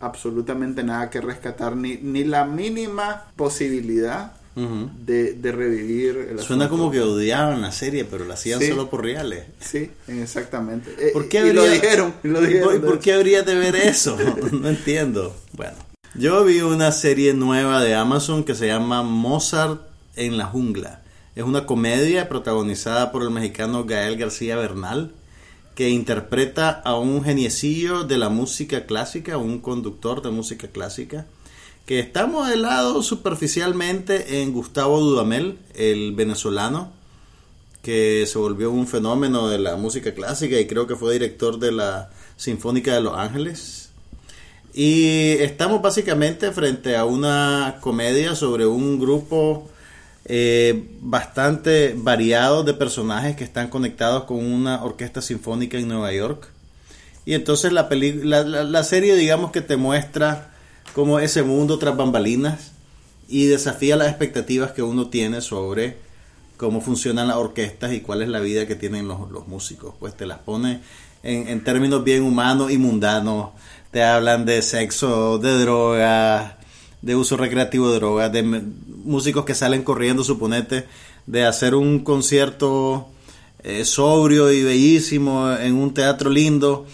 [0.00, 6.68] absolutamente nada que rescatar, ni, ni la mínima posibilidad De, de revivir el Suena asunto.
[6.70, 8.68] como que odiaban la serie, pero la hacían Sí.
[8.68, 9.44] solo por reales.
[9.60, 10.90] Sí, exactamente.
[10.98, 12.14] Eh, ¿Por qué y lo dijeron.
[12.24, 14.16] y lo dijeron, ¿Por, por qué habría de ver eso?
[14.52, 15.36] No entiendo.
[15.52, 15.74] Bueno,
[16.14, 19.82] yo vi una serie nueva de Amazon que se llama Mozart
[20.16, 21.02] en la jungla.
[21.34, 25.12] Es una comedia protagonizada por el mexicano Gael García Bernal,
[25.74, 31.26] que interpreta a un geniecillo de la música clásica, un conductor de música clásica,
[31.86, 36.92] que está modelado superficialmente en Gustavo Dudamel, el venezolano,
[37.82, 41.70] que se volvió un fenómeno de la música clásica y creo que fue director de
[41.70, 43.90] la Sinfónica de Los Ángeles.
[44.74, 49.68] Y estamos básicamente frente a una comedia sobre un grupo
[50.24, 56.48] eh, bastante variado de personajes que están conectados con una orquesta sinfónica en Nueva York.
[57.24, 60.52] Y entonces la, la, la- la serie digamos que te muestra
[60.94, 62.72] como ese mundo tras bambalinas
[63.28, 65.96] y desafía las expectativas que uno tiene sobre
[66.56, 69.94] cómo funcionan las orquestas y cuál es la vida que tienen los, los músicos.
[69.98, 70.80] Pues te las pone
[71.22, 73.50] en, en términos bien humanos y mundanos.
[73.90, 76.52] Te hablan de sexo, de drogas,
[77.02, 80.86] de uso recreativo de drogas, de músicos que salen corriendo, suponete,
[81.26, 83.08] de hacer un concierto
[83.62, 86.86] eh, sobrio y bellísimo en un teatro lindo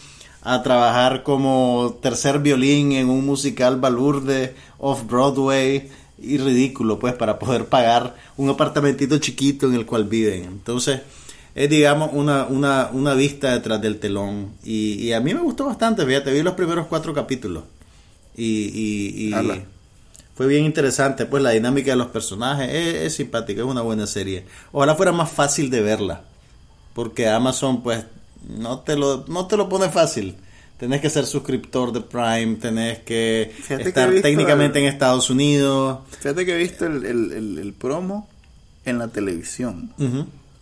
[0.43, 5.89] a trabajar como tercer violín en un musical balurde off Broadway
[6.19, 10.45] y ridículo pues para poder pagar un apartamentito chiquito en el cual viven.
[10.45, 11.01] Entonces
[11.55, 14.53] es digamos una, una, una vista detrás del telón.
[14.65, 17.65] Y, y a mí me gustó bastante fíjate vi los primeros cuatro capítulos.
[18.37, 19.65] Y, y, y
[20.35, 22.69] fue bien interesante pues la dinámica de los personajes.
[22.69, 24.45] Es, es simpática es una buena serie.
[24.73, 26.25] Ojalá fuera más fácil de verla
[26.95, 28.05] porque Amazon pues
[28.49, 30.37] no te lo no te lo pone fácil.
[30.79, 36.01] Tenés que ser suscriptor de Prime tenés que Fíjate estar técnicamente el- en Estados Unidos.
[36.21, 38.29] Fíjate que he visto el, el- el- promo
[38.85, 39.93] en la televisión.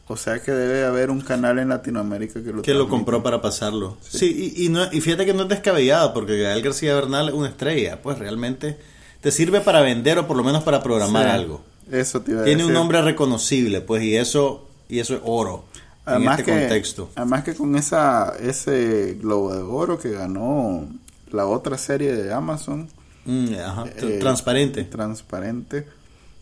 [0.09, 3.41] O sea que debe haber un canal en Latinoamérica que lo que lo compró para
[3.41, 3.97] pasarlo.
[4.03, 7.35] Sí, y, y, no, y fíjate que no es descabellado porque Gael García Bernal es
[7.35, 8.03] una estrella.
[8.03, 8.77] Pues realmente
[9.21, 11.63] te sirve para vender o por lo menos para programar Sí, algo.
[11.91, 15.65] Eso te iba a tiene un nombre reconocible pues y eso y eso es oro
[16.11, 20.89] Además en este que, contexto Además que con esa ese Globo de Oro que ganó
[21.31, 22.89] la otra serie de Amazon,
[23.25, 25.87] Mm, ajá, eh, transparente transparente,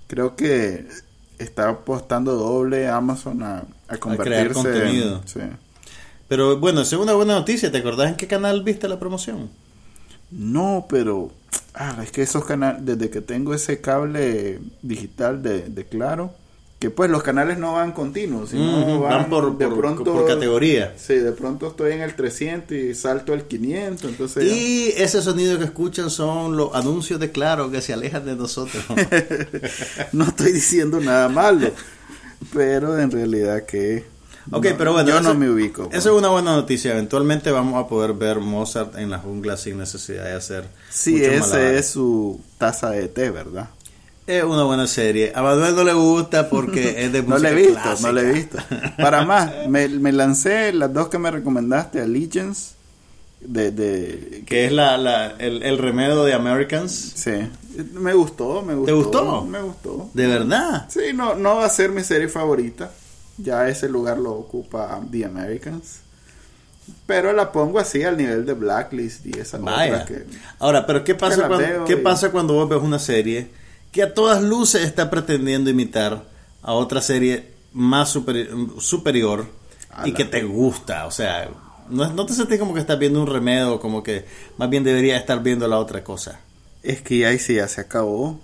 [0.07, 0.87] creo que
[1.39, 5.23] está apostando doble Amazon a, a convertirse contenido.
[5.27, 5.41] sí.
[6.29, 7.73] Pero bueno, esa es una buena noticia.
[7.73, 9.49] ¿Te acordás en qué canal viste la promoción?
[10.31, 11.33] No, pero
[11.73, 16.35] ah, es que esos canales, desde que tengo ese cable digital de, de Claro,
[16.79, 20.27] que pues los canales no van continuos, sino van, van por- de por- pronto por
[20.29, 20.95] categoría.
[20.97, 25.59] Sí, de pronto estoy en el 300 y salto al 500, entonces Y ese sonido
[25.59, 28.85] que escuchan son los anuncios de Claro que se alejan de nosotros.
[30.13, 31.71] no estoy diciendo nada malo,
[32.53, 34.05] pero en realidad que
[34.51, 35.87] ok, no, pero bueno, yo eso- no me ubico.
[35.89, 35.99] pues.
[35.99, 36.93] Eso es una buena noticia.
[36.93, 40.65] Eventualmente vamos a poder ver Mozart en la jungla sin necesidad de hacer.
[40.91, 41.81] Sí, malabares.
[41.81, 43.69] es su taza de té, ¿verdad?
[44.29, 45.33] Es una buena serie.
[45.35, 48.09] A Manuel no le gusta porque es de No música le he visto, clásica.
[48.09, 48.59] no le he visto.
[48.99, 52.75] Para más, me, me lancé las dos que me recomendaste, Allegiance,
[53.41, 56.93] de, de Que es la, la- el, el remedio de Americans.
[57.17, 57.33] Sí,
[57.95, 58.97] me gustó, me gustó.
[58.97, 59.45] gustó?
[59.47, 60.11] Me gustó.
[60.13, 60.87] De verdad.
[60.91, 62.91] Sí, no, no va a ser mi serie favorita.
[63.39, 66.01] Ya ese lugar lo ocupa The Americans.
[67.07, 70.03] Pero la pongo así al nivel de Blacklist y esa Vaya.
[70.03, 70.25] otra que...
[70.59, 73.51] Ahora, pero ¿qué pasa, cuando, ¿qué y- pasa cuando vos ves una serie
[73.93, 76.25] que a todas luces está pretendiendo imitar
[76.63, 79.47] a otra serie más superi- superior
[80.05, 81.07] y que te gusta?
[81.07, 81.49] O sea,
[81.89, 84.25] no, no te sentís como que estás viendo un remedio, como que
[84.59, 86.41] más bien debería estar viendo la otra cosa.
[86.83, 88.41] Es que ahí sí ya se acabó.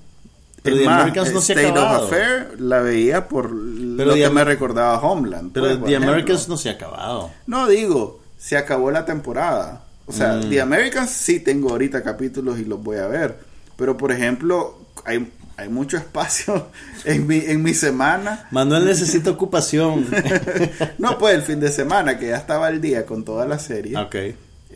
[0.63, 2.07] Pero The Americans no se ha State of acabado.
[2.07, 5.53] Affair la veía por Pero lo The que me recordaba Homeland.
[5.53, 6.11] Pero pues, The ejemplo.
[6.11, 7.31] Americans no se ha acabado.
[7.47, 9.85] No digo, se acabó la temporada.
[10.07, 10.49] O sea, Mm.
[10.49, 13.39] The Americans sí tengo ahorita capítulos y los voy a ver.
[13.77, 16.69] Pero por ejemplo, hay, hay mucho espacio
[17.05, 18.47] en mi, en mi semana.
[18.51, 20.07] Manuel necesita ocupación.
[20.99, 23.97] No, pues el fin de semana, que ya estaba al día con toda la serie.
[23.97, 24.15] ok.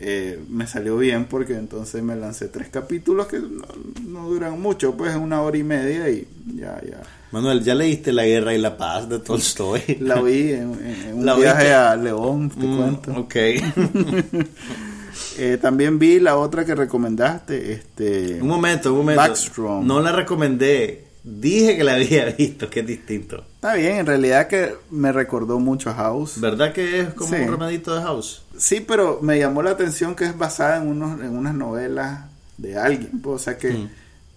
[0.01, 3.65] eh, me salió bien porque entonces me lancé tres capítulos que no,
[4.07, 7.01] no duran mucho, pues una hora y media y ya, ya.
[7.31, 9.81] Manuel, ¿ya leíste La Guerra y la Paz de Tolstoy?
[9.99, 10.69] La vi en,
[11.13, 13.11] un La viaje a León, te Mm, cuento.
[13.19, 13.35] ok.
[15.37, 18.39] Eh, también vi la otra que recomendaste, este...
[18.41, 19.21] Un momento, un momento.
[19.21, 19.85] Backstrom.
[19.87, 21.05] No la recomendé.
[21.23, 23.43] Dije que la había visto, que es distinto.
[23.55, 26.39] Está bien, en realidad que me recordó mucho a House.
[26.39, 27.41] ¿Verdad que es como Sí.
[27.41, 28.41] un remedito de House?
[28.57, 32.21] Sí, pero me llamó la atención que es basada en, unos, en unas novelas
[32.57, 33.21] de alguien.
[33.21, 33.89] pues, O sea que Mm.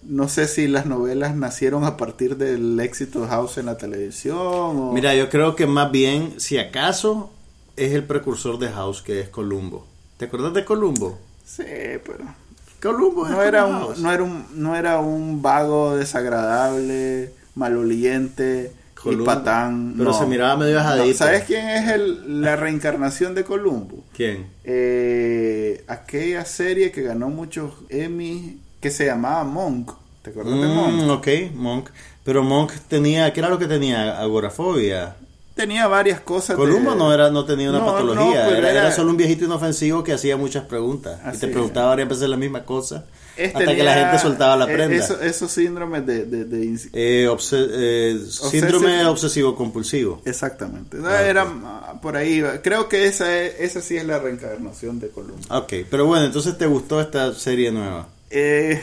[0.03, 4.37] no sé si las novelas nacieron a partir del éxito de House en la televisión
[4.37, 4.91] o...
[4.93, 7.31] Mira, yo creo que más bien, si acaso,
[7.77, 9.87] es el precursor de House, que es Columbo.
[10.17, 11.19] ¿Te acuerdas de Columbo?
[11.45, 11.63] Sí,
[12.05, 12.35] pero...
[12.81, 18.73] Columbo es No era, un, no, era un, no era un vago desagradable, maloliente
[19.05, 19.25] y Columbo.
[19.25, 19.95] patán.
[19.97, 20.17] Pero no.
[20.17, 21.17] se miraba medio No, ajadito.
[21.17, 24.03] ¿Sabes quién es el, la reencarnación de Columbo?
[24.13, 24.47] ¿Quién?
[24.63, 29.91] Eh, aquella serie que ganó muchos Emmy que se llamaba Monk.
[30.21, 31.03] ¿Te acuerdas de Monk?
[31.03, 31.89] Mm, ok, Monk.
[32.23, 34.19] Pero Monk tenía, ¿qué era lo que tenía?
[34.19, 35.15] Agorafobia.
[35.55, 36.49] Tenía varias cosas.
[36.49, 39.11] de- Columbo no era no tenía una No, patología, no, pero era, era- era solo
[39.11, 41.51] un viejito inofensivo que hacía muchas preguntas y te es.
[41.51, 43.05] preguntaba varias veces la misma cosa
[43.37, 44.95] Es hasta que la gente soltaba la eh, prenda.
[44.95, 50.21] eso- esos síndromes de, de- de Eh, obse- eh, síndrome obsesivo compulsivo.
[50.25, 50.97] Exactamente.
[51.05, 52.43] Ah, Era ah, por ahí.
[52.63, 55.37] Creo que esa, es- esa sí es la reencarnación de Columbo.
[55.55, 58.07] Ok, pero bueno, entonces te gustó esta serie nueva.
[58.31, 58.81] Eh,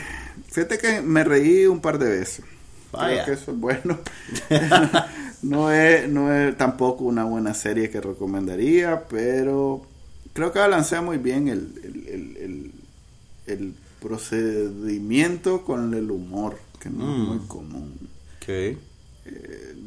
[0.49, 2.45] fíjate que me reí un par de veces.
[2.93, 3.23] Vaya.
[3.23, 3.99] Creo que eso es bueno.
[5.43, 9.85] no, es, no es tampoco una buena serie que recomendaría, pero
[10.33, 12.71] creo que balancea muy bien el, el, el, el-
[13.47, 17.21] el procedimiento con el humor, que no Mm.
[17.21, 17.93] es muy común.
[18.37, 18.47] Ok.
[18.49, 18.77] Eh,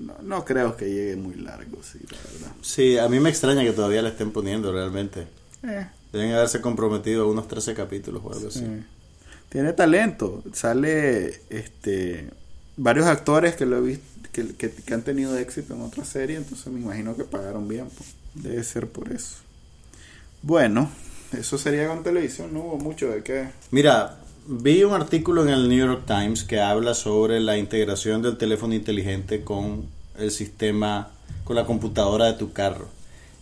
[0.01, 2.53] no, no creo que llegue muy largo, sí, la verdad.
[2.63, 5.27] Sí, a mí me extraña que todavía la estén poniendo realmente.
[5.63, 8.61] Eh, Deben haberse comprometido a unos 13 capítulos o algo así.
[8.61, 8.85] Sí.
[9.49, 10.43] Tiene talento.
[10.53, 12.29] Sale este
[12.77, 16.67] varios actores que lo he visto que, que- han tenido éxito en otra serie, entonces
[16.73, 17.89] me imagino que pagaron bien.
[17.97, 18.15] pues.
[18.35, 19.37] Debe ser por eso.
[20.43, 20.91] Bueno,
[21.39, 23.49] eso sería con televisión, no hubo mucho de qué.
[23.71, 24.17] Mira,
[24.47, 28.75] vi un artículo en el New York Times que habla sobre la integración del teléfono
[28.75, 29.87] inteligente con
[30.19, 31.11] el sistema,
[31.45, 32.89] con la computadora de tu carro.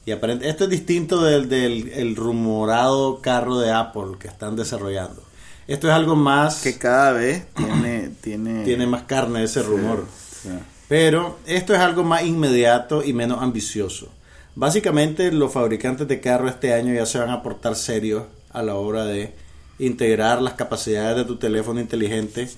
[0.04, 5.22] Y aparente, esto es distinto del, del el rumorado carro de Apple que están desarrollando.
[5.66, 10.06] Esto es algo más, Que cada vez tiene tiene tiene más carne ese rumor.
[10.42, 10.50] Sí.
[10.88, 14.08] Pero esto es algo más inmediato y menos ambicioso.
[14.54, 18.74] Básicamente los fabricantes de carros este año ya se van a portar serios a la
[18.74, 19.32] hora de
[19.78, 22.50] integrar las capacidades de tu teléfono inteligente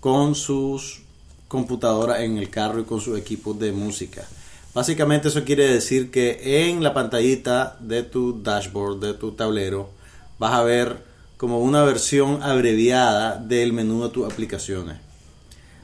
[0.00, 1.02] con sus
[1.46, 4.26] computadoras en el carro y con sus equipos de música.
[4.74, 9.90] Básicamente eso quiere decir que en la pantallita de tu dashboard, de tu tablero,
[10.38, 11.05] vas a ver
[11.36, 14.98] como una versión abreviada del menú de tus aplicaciones.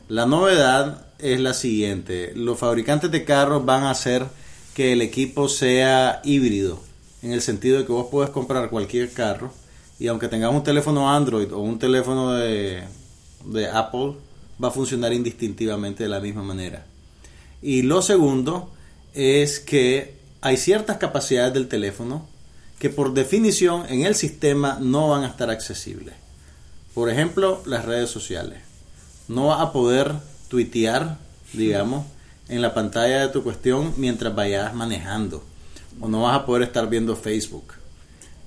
[0.08, 2.32] La novedad es la siguiente.
[2.34, 4.26] Los fabricantes de carros van a hacer
[4.74, 6.80] que el equipo sea híbrido.
[7.22, 9.52] En el sentido de que vos puedes comprar cualquier carro
[9.98, 12.82] y aunque tengas un teléfono Android o un teléfono de,
[13.44, 14.14] de Apple,
[14.62, 16.84] va a funcionar indistintivamente de la misma manera.
[17.60, 18.72] Y lo segundo
[19.14, 22.26] es que hay ciertas capacidades del teléfono
[22.82, 26.16] que por definición en el sistema no van a estar accesibles.
[26.94, 28.58] Por ejemplo, las redes sociales.
[29.28, 30.12] No vas a poder
[30.48, 31.16] tuitear,
[31.52, 32.04] digamos,
[32.48, 35.44] en la pantalla de tu cuestión mientras vayas manejando.
[36.00, 37.74] O no vas a poder estar viendo Facebook.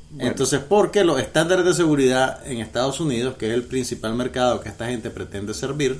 [0.09, 0.31] Bueno.
[0.31, 4.67] Entonces, porque los estándares de seguridad en Estados Unidos, que es el principal mercado que
[4.67, 5.97] esta gente pretende servir,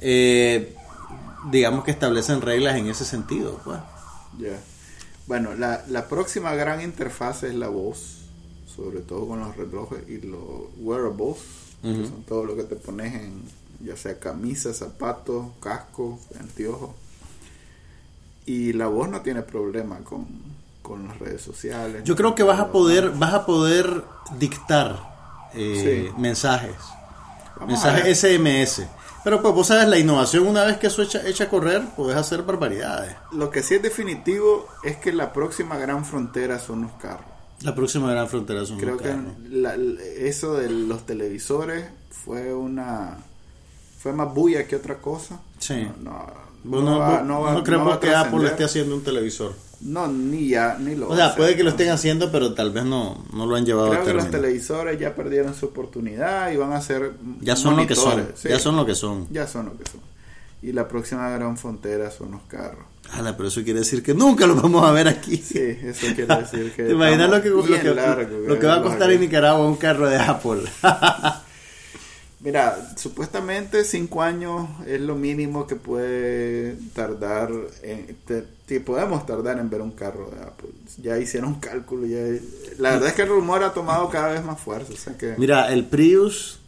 [0.00, 0.74] eh,
[1.50, 3.60] digamos que establecen reglas en ese sentido.
[3.62, 3.80] Pues.
[5.26, 8.18] Bueno, la, la próxima gran interfaz es la voz,
[8.74, 10.40] sobre todo con los relojes y los
[10.78, 11.36] wearables,
[11.82, 13.42] que son todo lo que te pones en,
[13.80, 16.90] ya sea camisa, zapatos, casco, anteojos.
[18.46, 20.26] Y la voz no tiene problema con,
[20.82, 22.04] con las redes sociales.
[22.04, 24.04] Yo creo que vas a poder, vas a poder
[24.38, 26.20] dictar eh, Sí.
[26.20, 26.74] mensajes,
[27.56, 28.18] Vamos mensajes.
[28.18, 28.86] SMS.
[29.24, 32.14] Pero pues vos sabes, la innovación una vez que eso echa, echa a correr, puedes
[32.16, 33.16] hacer barbaridades.
[33.32, 37.24] Lo que sí es definitivo es que la próxima gran frontera son los carros.
[37.62, 39.32] La próxima gran frontera son Creo los que carros.
[39.48, 39.74] la-
[40.18, 43.16] eso de los televisores fue una
[43.98, 45.40] fue más bulla que otra cosa.
[45.58, 45.88] Sí.
[46.02, 48.14] No, no, Vos no no, va- vos- no va- no no creemos va a que
[48.14, 49.54] Apple esté haciendo un televisor.
[49.80, 52.84] No, ni ya, ni lo O sea, puede que lo estén haciendo, pero tal vez
[52.84, 54.40] no, no lo han llevado Creo a que los término.
[54.42, 58.28] televisores ya perdieron su oportunidad y van a ser Ya son lo que son.
[58.34, 58.48] sí.
[58.48, 59.26] Ya son lo que son.
[59.30, 60.00] Ya son lo que son.
[60.62, 62.84] Y la próxima gran frontera son los carros.
[63.12, 65.36] Ala, pero eso quiere decir que nunca lo vamos a ver aquí.
[65.36, 68.76] Sí, eso quiere decir que ¿Te imaginas lo que, lo que, largo, lo que va
[68.76, 70.62] a costar en Nicaragua un carro de Apple?
[72.44, 77.50] Mira, supuestamente cinco años es lo mínimo que puede tardar,
[77.82, 80.68] en, te- podemos tardar en ver un carro de Apple.
[81.02, 82.18] Ya hicieron un cálculo, ya,
[82.78, 85.34] la verdad es que el rumor ha tomado cada vez más fuerza, o sea que...
[85.38, 86.58] Mira, el Prius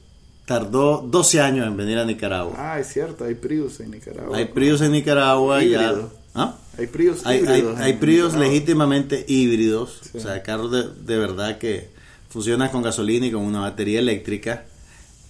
[0.46, 2.54] tardó 12 años en venir a Nicaragua.
[2.56, 4.34] Ah, es cierto, hay Prius en Nicaragua.
[4.36, 5.66] Hay Prius en Nicaragua ya.
[5.82, 6.10] Híbrido.
[6.34, 6.56] ¿Ah?
[6.78, 8.46] Hay Prius Hay, híbridos hay Prius Nicaragua.
[8.48, 10.18] legítimamente híbridos, Sí.
[10.18, 11.88] o sea, carros de, de verdad que
[12.30, 14.64] funcionan con gasolina y con una batería eléctrica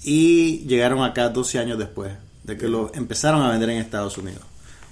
[0.03, 2.13] y llegaron acá 12 años después
[2.45, 4.43] de que lo empezaron a vender en Estados Unidos.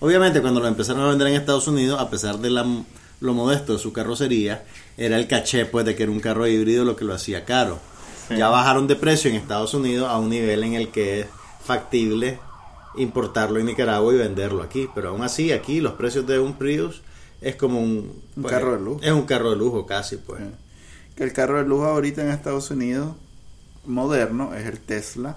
[0.01, 2.67] Obviamente cuando lo empezaron a vender en Estados Unidos, a pesar de la,
[3.21, 4.65] lo modesto de su carrocería,
[4.97, 7.79] era el caché pues de que era un carro híbrido lo que lo hacía caro.
[8.29, 8.37] Sí.
[8.37, 11.27] Ya bajaron de precio en Estados Unidos a un nivel en el que es
[11.65, 12.39] factible
[12.97, 14.89] importarlo en Nicaragua y venderlo aquí.
[14.95, 17.03] Pero aún así, aquí los precios de un Prius
[17.41, 19.01] es como un, Un pues, carro de lujo.
[19.03, 20.43] Es un carro de lujo casi, pues.
[21.15, 23.15] Que el carro de lujo ahorita en Estados Unidos
[23.87, 25.37] moderno es el Tesla,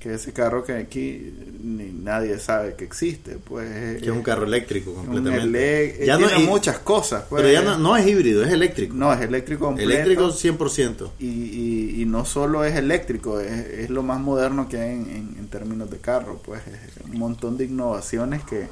[0.00, 4.22] que es ese carro que aquí ni nadie sabe que existe, pues Que es un
[4.22, 6.04] carro eléctrico completamente.
[6.06, 7.42] ya no, y- muchas cosas, pues.
[7.42, 8.94] pero ya no, no es híbrido, es eléctrico.
[8.94, 9.90] No, es eléctrico completo.
[9.90, 11.10] eléctrico 100%.
[11.18, 15.10] Y, y, y no solo es eléctrico, es, es lo más moderno que hay en,
[15.10, 18.68] en- en términos de carro, pues es un montón de innovaciones que,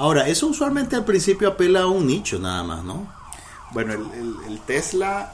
[0.00, 3.12] Ahora, eso usualmente al principio apela a un nicho nada más, ¿no?
[3.72, 5.32] bueno, el, el- el Tesla,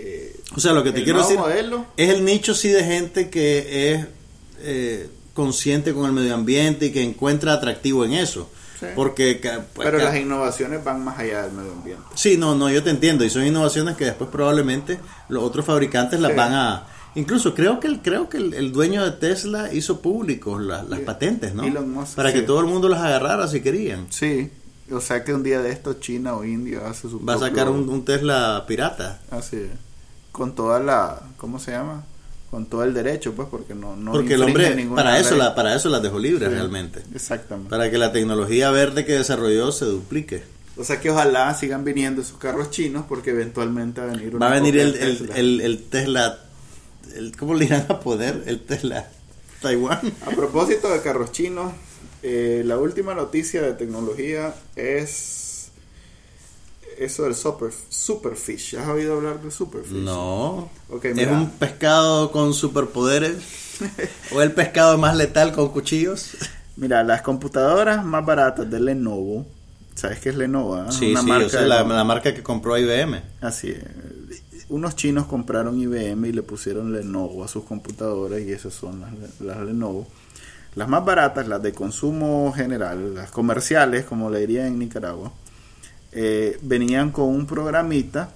[0.00, 3.28] eh, O sea, lo que te quiero decir modelo, es el nicho sí de gente
[3.30, 4.06] que es
[4.60, 8.50] eh, consciente con el medio ambiente y que encuentra atractivo en eso.
[8.80, 8.86] Sí.
[8.94, 9.40] Porque
[9.74, 12.04] pues, pero las innovaciones van más allá del medio ambiente.
[12.14, 13.24] Sí, no, no, yo te entiendo.
[13.24, 16.36] Y son innovaciones que después probablemente los otros fabricantes las Sí.
[16.36, 16.86] van a...
[17.16, 21.00] Incluso creo que el, creo que el, el dueño de Tesla hizo públicos la- las
[21.00, 21.04] Sí.
[21.04, 21.64] patentes, ¿no?
[21.64, 24.06] Musk, Para que todo el mundo las agarrara si querían.
[24.10, 24.48] Sí,
[24.92, 27.68] o sea que un día de esto China o India hace su Va a sacar
[27.70, 29.20] un, un Tesla pirata.
[29.32, 29.70] Así es.
[30.38, 32.04] Con toda la, ¿cómo se llama?
[32.48, 35.40] Con todo el derecho, pues, porque no, no Porque el hombre, para eso, ley.
[35.40, 37.02] la, para eso las dejó libres Sí, realmente.
[37.12, 37.68] Exactamente.
[37.70, 40.44] Para que la tecnología verde que desarrolló se duplique.
[40.76, 44.46] O sea que ojalá sigan viniendo esos carros chinos porque eventualmente va a venir una
[44.46, 45.34] Va a venir el, Tesla.
[45.36, 46.38] el, el Tesla...
[47.16, 48.44] El, ¿Cómo le irán a poder?
[48.46, 49.08] El Tesla
[49.60, 50.00] Taiwán.
[50.26, 51.72] A propósito de carros chinos,
[52.22, 55.47] eh, la última noticia de tecnología es
[56.98, 58.76] eso del super, Superfish.
[58.76, 59.98] ¿Has oído hablar de Superfish?
[59.98, 60.70] No.
[61.02, 63.36] ¿Es un pescado con superpoderes?
[64.32, 66.36] ¿O el pescado más letal con cuchillos?
[66.76, 69.46] Mira, las computadoras más baratas de Lenovo,
[69.94, 70.76] ¿sabes qué es Lenovo?
[70.76, 70.90] ah?
[70.92, 73.20] Sí, Una sí, marca o sea, la, marca que compró IBM.
[73.40, 73.82] Así es.
[74.68, 79.40] Unos chinos compraron IBM y le pusieron Lenovo a sus computadoras y esas son las,
[79.40, 80.06] las Lenovo.
[80.74, 85.32] Las más baratas, las de consumo general, las comerciales, como le diría en Nicaragua,
[86.12, 88.30] eh, venían con un programita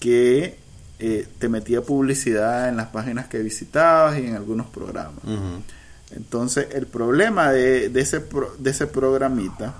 [0.00, 0.58] que
[0.98, 5.20] eh, te metía publicidad en las páginas que visitabas y en algunos programas.
[6.14, 9.74] Entonces, el problema de, de ese, pro- de ese programita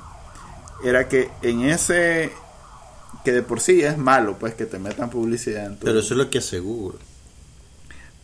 [0.84, 2.32] era que en ese,
[3.24, 6.14] que de por sí es malo, pues que te metan publicidad en tu, Pero eso
[6.14, 6.98] es lo que hace Google.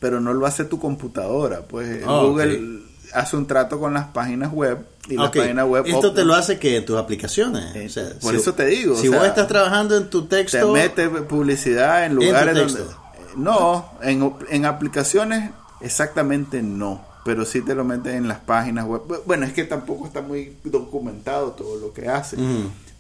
[0.01, 2.83] pero no lo hace tu computadora, pues Ah, Google
[3.15, 6.59] hace un trato con las páginas web y las páginas web Esto te lo hace
[6.59, 7.75] que en tus aplicaciones.
[7.77, 10.27] Eh, O sea, por si- eso te digo, Si o vos estás trabajando en tu
[10.27, 12.95] te texto, mete publicidad en lugares donde
[13.37, 15.51] no, en, en aplicaciones
[15.81, 19.03] exactamente no, pero sí te lo mete en las páginas web.
[19.09, 22.37] Bu- Bueno, es que tampoco está muy documentado todo lo que hace,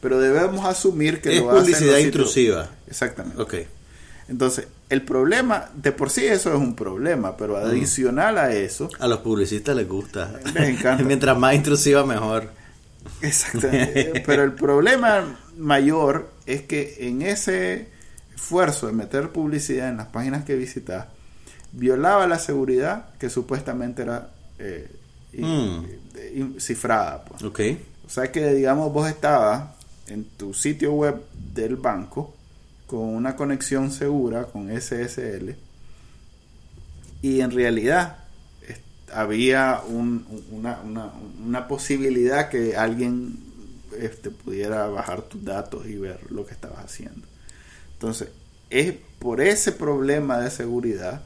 [0.01, 2.69] pero debemos asumir que es lo hace en publicidad intrusiva.
[2.89, 3.41] Exactamente.
[4.31, 9.07] Entonces, el problema, de por sí eso es un problema, pero adicional a eso, A
[9.09, 10.33] los publicistas les gusta.
[10.55, 11.03] Les encanta.
[11.05, 12.49] Mientras más intrusiva, mejor.
[13.20, 14.22] Exactamente.
[14.26, 17.89] Pero el problema mayor es que en ese
[18.35, 21.07] esfuerzo de meter publicidad en las páginas que visitas,
[21.72, 24.89] violaba la seguridad que supuestamente era eh,
[25.33, 25.87] in- Mm.
[26.35, 27.24] in- cifrada.
[27.24, 27.43] pues.
[27.43, 27.61] Ok.
[28.07, 29.70] O sea que, digamos, vos estabas
[30.09, 31.16] en tu sitio web
[31.55, 32.35] del banco
[32.91, 35.55] con una conexión segura con SSL
[37.22, 38.16] y en realidad
[39.12, 41.12] había un- una, una-
[41.45, 43.38] una posibilidad que alguien
[43.99, 47.26] este, pudiera bajar tus datos y ver lo que estabas haciendo.
[47.95, 48.28] Entonces,
[48.70, 51.22] es por ese problema de seguridad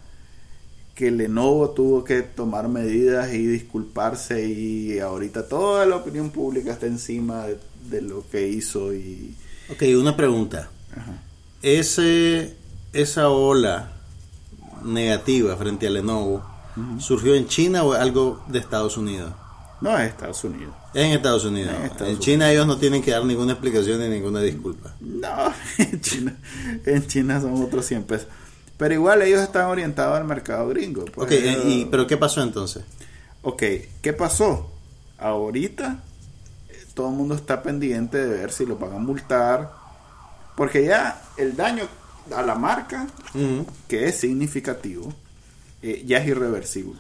[0.95, 6.87] que Lenovo tuvo que tomar medidas y disculparse y ahorita toda la opinión pública está
[6.87, 7.59] encima de,
[7.91, 9.35] de lo que hizo y
[9.71, 10.71] Ok, una pregunta.
[10.97, 11.23] ajá.
[11.65, 12.55] Ese,
[12.93, 13.93] esa ola
[14.85, 16.45] negativa frente a Lenovo
[16.99, 19.33] surgió en China o algo de Estados Unidos.
[19.81, 21.73] no es Estados Unidos En Estados Unidos.
[22.01, 24.93] En China ellos no tienen que dar ninguna explicación ni ninguna disculpa.
[25.01, 26.37] no en China
[26.85, 28.29] en China son otros 100 pesos
[28.77, 31.07] Pero igual ellos están orientados al mercado gringo.
[31.07, 32.85] pues Ok, ellos- y, pero ¿qué pasó entonces?
[33.41, 33.63] Ok,
[34.03, 34.71] ¿qué pasó?
[35.17, 36.03] Ahorita
[36.69, 39.83] eh, todo el mundo está pendiente de ver si lo van a multar.
[40.57, 41.85] Porque ya el daño
[42.35, 43.07] a la marca,
[43.89, 45.13] que es significativo,
[45.83, 46.99] eh, ya es irreversible.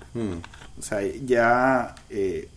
[0.78, 1.94] O sea, ya...
[2.10, 2.48] eh,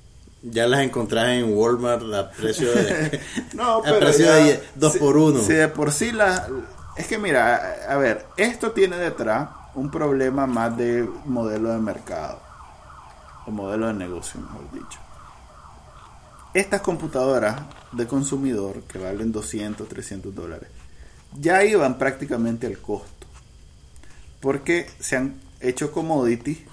[0.43, 3.19] Ya las encontrás en Walmart a precio de...
[3.53, 6.47] no, a pero precio ya- de 2 si- por 1 Si de por sí la...
[6.95, 7.55] Es que mira,
[7.87, 12.39] a, a ver, esto tiene detrás un problema más de modelo de mercado.
[13.45, 14.99] O modelo de negocio, mejor dicho.
[16.53, 20.69] Estas computadoras de consumidor que valen 200, 300 dólares,
[21.39, 23.27] ya iban prácticamente al costo.
[24.39, 26.63] Porque se han hecho commodity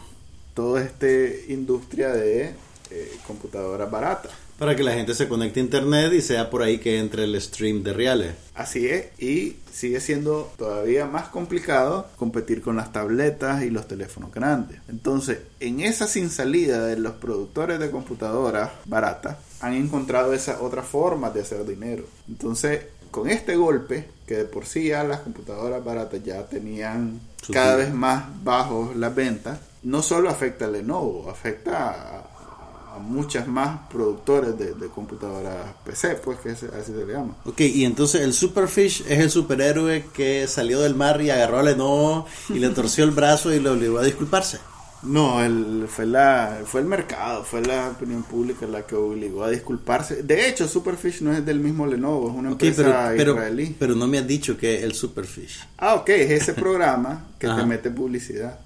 [0.54, 1.06] toda esta
[1.48, 2.54] industria de
[2.90, 4.32] eh, computadoras baratas.
[4.58, 7.40] Para que la gente se conecte a internet y sea por ahí que entre el
[7.40, 8.34] stream de reales.
[8.54, 14.32] Así es, y sigue siendo todavía más complicado competir con las tabletas y los teléfonos
[14.32, 14.78] grandes.
[14.88, 20.86] Entonces, en esa sin salida de los productores de computadoras baratas, han encontrado esas otras
[20.86, 22.04] formas de hacer dinero.
[22.28, 27.20] Entonces, con este golpe, que de por sí ya las computadoras baratas ya tenían
[27.52, 33.46] cada vez más bajos las ventas, no solo afecta a Lenovo, afecta a, a muchas
[33.46, 37.34] más productores de, de computadoras PC, pues que así se le llama.
[37.44, 41.62] Ok, y entonces el Superfish es el superhéroe que salió del mar y agarró a
[41.62, 44.58] Lenovo y le torció el brazo y le obligó a disculparse.
[45.04, 49.50] No, el, fue, la, fue el mercado, fue la opinión pública la que obligó a
[49.50, 50.22] disculparse.
[50.22, 53.76] De hecho, Superfish no es del mismo Lenovo, es una empresa pero, pero, israelí.
[53.78, 55.66] pero no me has dicho que el Superfish.
[55.78, 58.58] Ah, ok, es ese programa que te mete publicidad.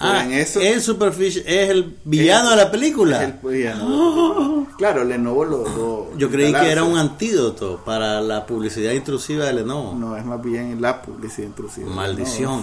[0.00, 3.22] Ah, en eso el Superfish es el villano es- de la película.
[3.24, 4.66] es el villano.
[4.78, 5.64] Claro, Lenovo lo...
[5.68, 9.94] lo- Yo creí que era un antídoto para la publicidad intrusiva de Lenovo.
[9.94, 11.90] No, es más bien la publicidad intrusiva.
[11.90, 12.62] Maldición.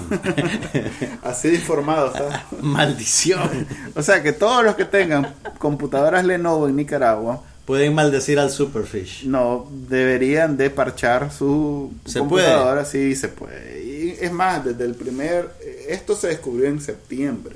[1.23, 2.13] Así de informado.
[2.61, 3.67] Maldición.
[3.95, 9.25] O sea que todos los que tengan computadoras Lenovo en Nicaragua Pueden maldecir al Superfish.
[9.25, 13.83] no deberían de parchar su ¿Se computadora, sí se puede.
[13.83, 15.49] Y es más, desde el primer,
[15.89, 17.55] esto se descubrió en septiembre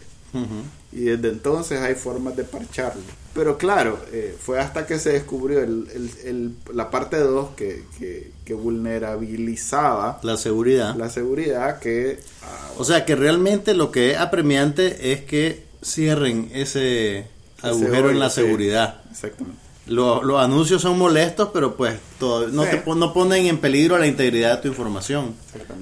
[0.91, 3.01] y desde entonces hay formas de parcharlo.
[3.33, 7.83] Pero claro, eh, fue hasta que se descubrió el, el- el- la parte 2 que,
[7.97, 10.95] que, que vulnerabilizaba La seguridad.
[10.95, 12.19] la seguridad que...
[12.43, 17.25] ah, O sea que realmente lo que es apremiante es que cierren ese
[17.61, 18.41] agujero en la sí.
[18.41, 19.01] seguridad.
[19.11, 19.59] exactamente.
[19.89, 22.69] Lo- los anuncios son molestos, pero pues todo- no, Sí.
[22.85, 25.33] te, no ponen en peligro la integridad de tu información.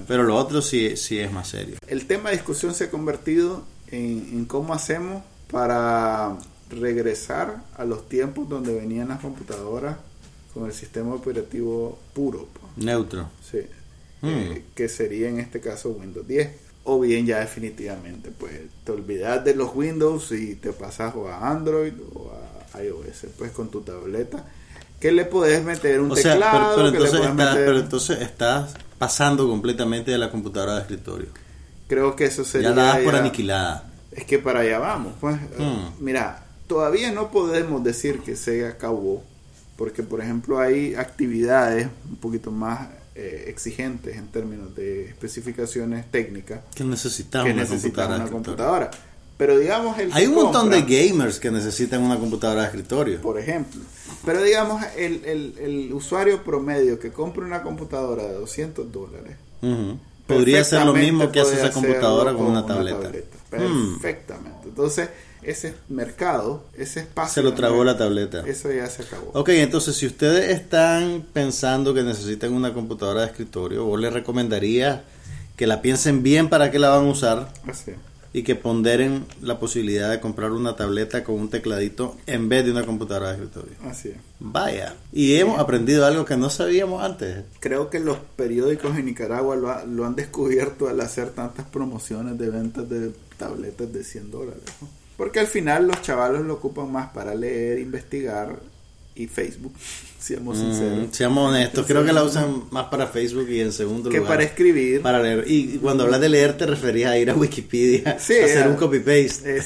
[0.08, 1.78] Pero lo otro sí, sí es más serio.
[1.88, 6.38] El tema de discusión se ha convertido en, en cómo hacemos para
[6.70, 9.97] regresar a los tiempos donde venían las computadoras
[10.53, 12.47] con el sistema operativo puro.
[12.78, 13.30] Neutro.
[13.49, 13.60] Sí.
[14.22, 14.28] Hmm.
[14.30, 16.49] Eh, que sería en este caso Windows 10.
[16.89, 18.53] O bien ya definitivamente, pues
[18.86, 22.47] te olvidas de los Windows y te pasas o a Android o a
[22.84, 24.44] iOS, pues con tu tableta.
[25.00, 27.52] Que le puedes meter un O sea, pero, teclado, pero que le entonces puedes estás,
[27.54, 31.28] meter- pero entonces estás pasando completamente de la computadora de escritorio.
[31.88, 33.84] Creo que eso sería ya la das por ya- aniquilada.
[34.12, 35.36] Es que para allá vamos, pues.
[35.60, 35.90] Hmm.
[36.04, 39.24] Mira, todavía no podemos decir que se acabó,
[39.78, 46.62] porque por ejemplo hay actividades un poquito más eh, exigentes en términos de especificaciones técnicas
[46.76, 48.90] Que necesitas que una computadora.
[49.38, 53.22] Pero digamos el Hay un montón compra, de gamers que necesitan una computadora de escritorio.
[53.22, 53.82] por ejemplo.
[54.26, 59.38] Pero digamos el, el, el usuario promedio que compra una computadora de 200 dólares.
[60.26, 63.12] Podría ser lo mismo que hace esa computadora con una tableta.
[63.12, 64.00] con Hmm.
[64.00, 64.68] Perfectamente.
[64.68, 65.10] Entonces,
[65.42, 67.34] ese mercado, ese espacio.
[67.36, 68.44] Se lo tragó la tableta.
[68.46, 69.32] Eso ya se acabó.
[69.34, 75.06] Ok, entonces si ustedes están pensando que necesitan una computadora de escritorio, vos les recomendaría
[75.56, 77.94] que la piensen bien para qué la van a usar Así.
[78.38, 82.72] Y que ponderen la posibilidad de comprar una tableta con un tecladito en vez de
[82.72, 83.74] una computadora de escritorio.
[83.84, 84.16] Así es.
[84.40, 87.46] Vaya, y hemos aprendido algo que no sabíamos antes.
[87.60, 92.38] Creo que los periódicos en Nicaragua lo, ha- lo han descubierto al hacer tantas promociones
[92.38, 94.62] de ventas de tabletas de 100 dólares.
[94.82, 94.88] ¿no?
[95.18, 98.60] Porque al final los chavalos lo ocupan más para leer, investigar
[99.18, 99.74] y Facebook,
[100.20, 101.07] seamos Mm, sinceros.
[101.15, 104.43] seamos honestos, creo que la usan más para Facebook y en segundo Que lugar para
[104.43, 105.01] escribir.
[105.01, 105.43] para leer.
[105.47, 108.76] Y cuando hablas de leer te referías a ir a Wikipedia, Sí, a hacer un
[108.76, 109.61] copy-paste.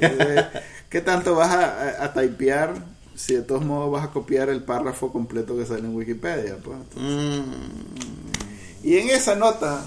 [0.90, 2.74] ¿Qué tanto vas a, a, a typear
[3.14, 6.56] si de todos modos vas a copiar el párrafo completo que sale en Wikipedia?
[6.62, 6.78] Pues?
[6.96, 7.40] Mm.
[8.82, 9.84] Y en esa nota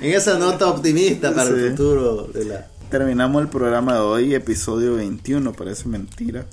[0.00, 2.66] en esa nota optimista para el futuro de la...
[2.90, 6.46] terminamos el programa de hoy, episodio 21, parece mentira.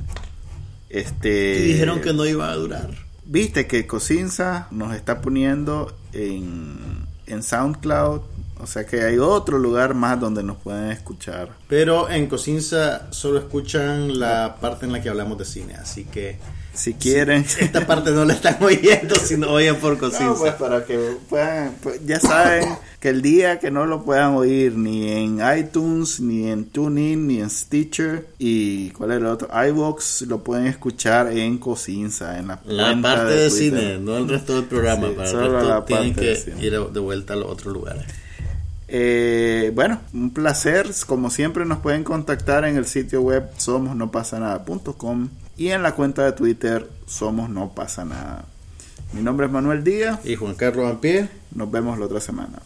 [0.94, 2.92] Este Y dijeron que no iba a durar.
[3.26, 8.22] Viste que Cosinza nos está poniendo en, en SoundCloud,
[8.60, 11.50] O sea que hay otro lugar más donde nos pueden escuchar.
[11.68, 16.38] Pero en Cocinza solo escuchan la parte en la que hablamos de cine, así que
[16.74, 17.46] Si quieren.
[17.60, 20.26] esta parte no la están oyendo, sino oyen por Cocinza.
[20.26, 22.68] No, pues para que puedan, pues, ya saben
[23.00, 27.42] que el día que no lo puedan oír ni en iTunes, ni en TuneIn, ni
[27.42, 32.60] en Stitcher y cuál es el otro, iVox, lo pueden escuchar en Cocinza, en la,
[33.02, 35.08] parte de, cine, no el resto del programa.
[35.10, 36.66] Sí, para el resto la tienen parte de que cine.
[36.66, 38.04] ir de vuelta a los otros lugares.
[38.88, 40.88] Eh, bueno, un placer.
[41.08, 46.32] Como siempre nos pueden contactar en el sitio web somosnopasanada.com y en la cuenta de
[46.32, 48.46] Twitter somos no pasa nada.
[49.14, 50.26] Mi nombre es Manuel Díaz.
[50.26, 51.30] Y Juan Carlos Ampie.
[51.54, 52.60] Nos vemos la otra semana.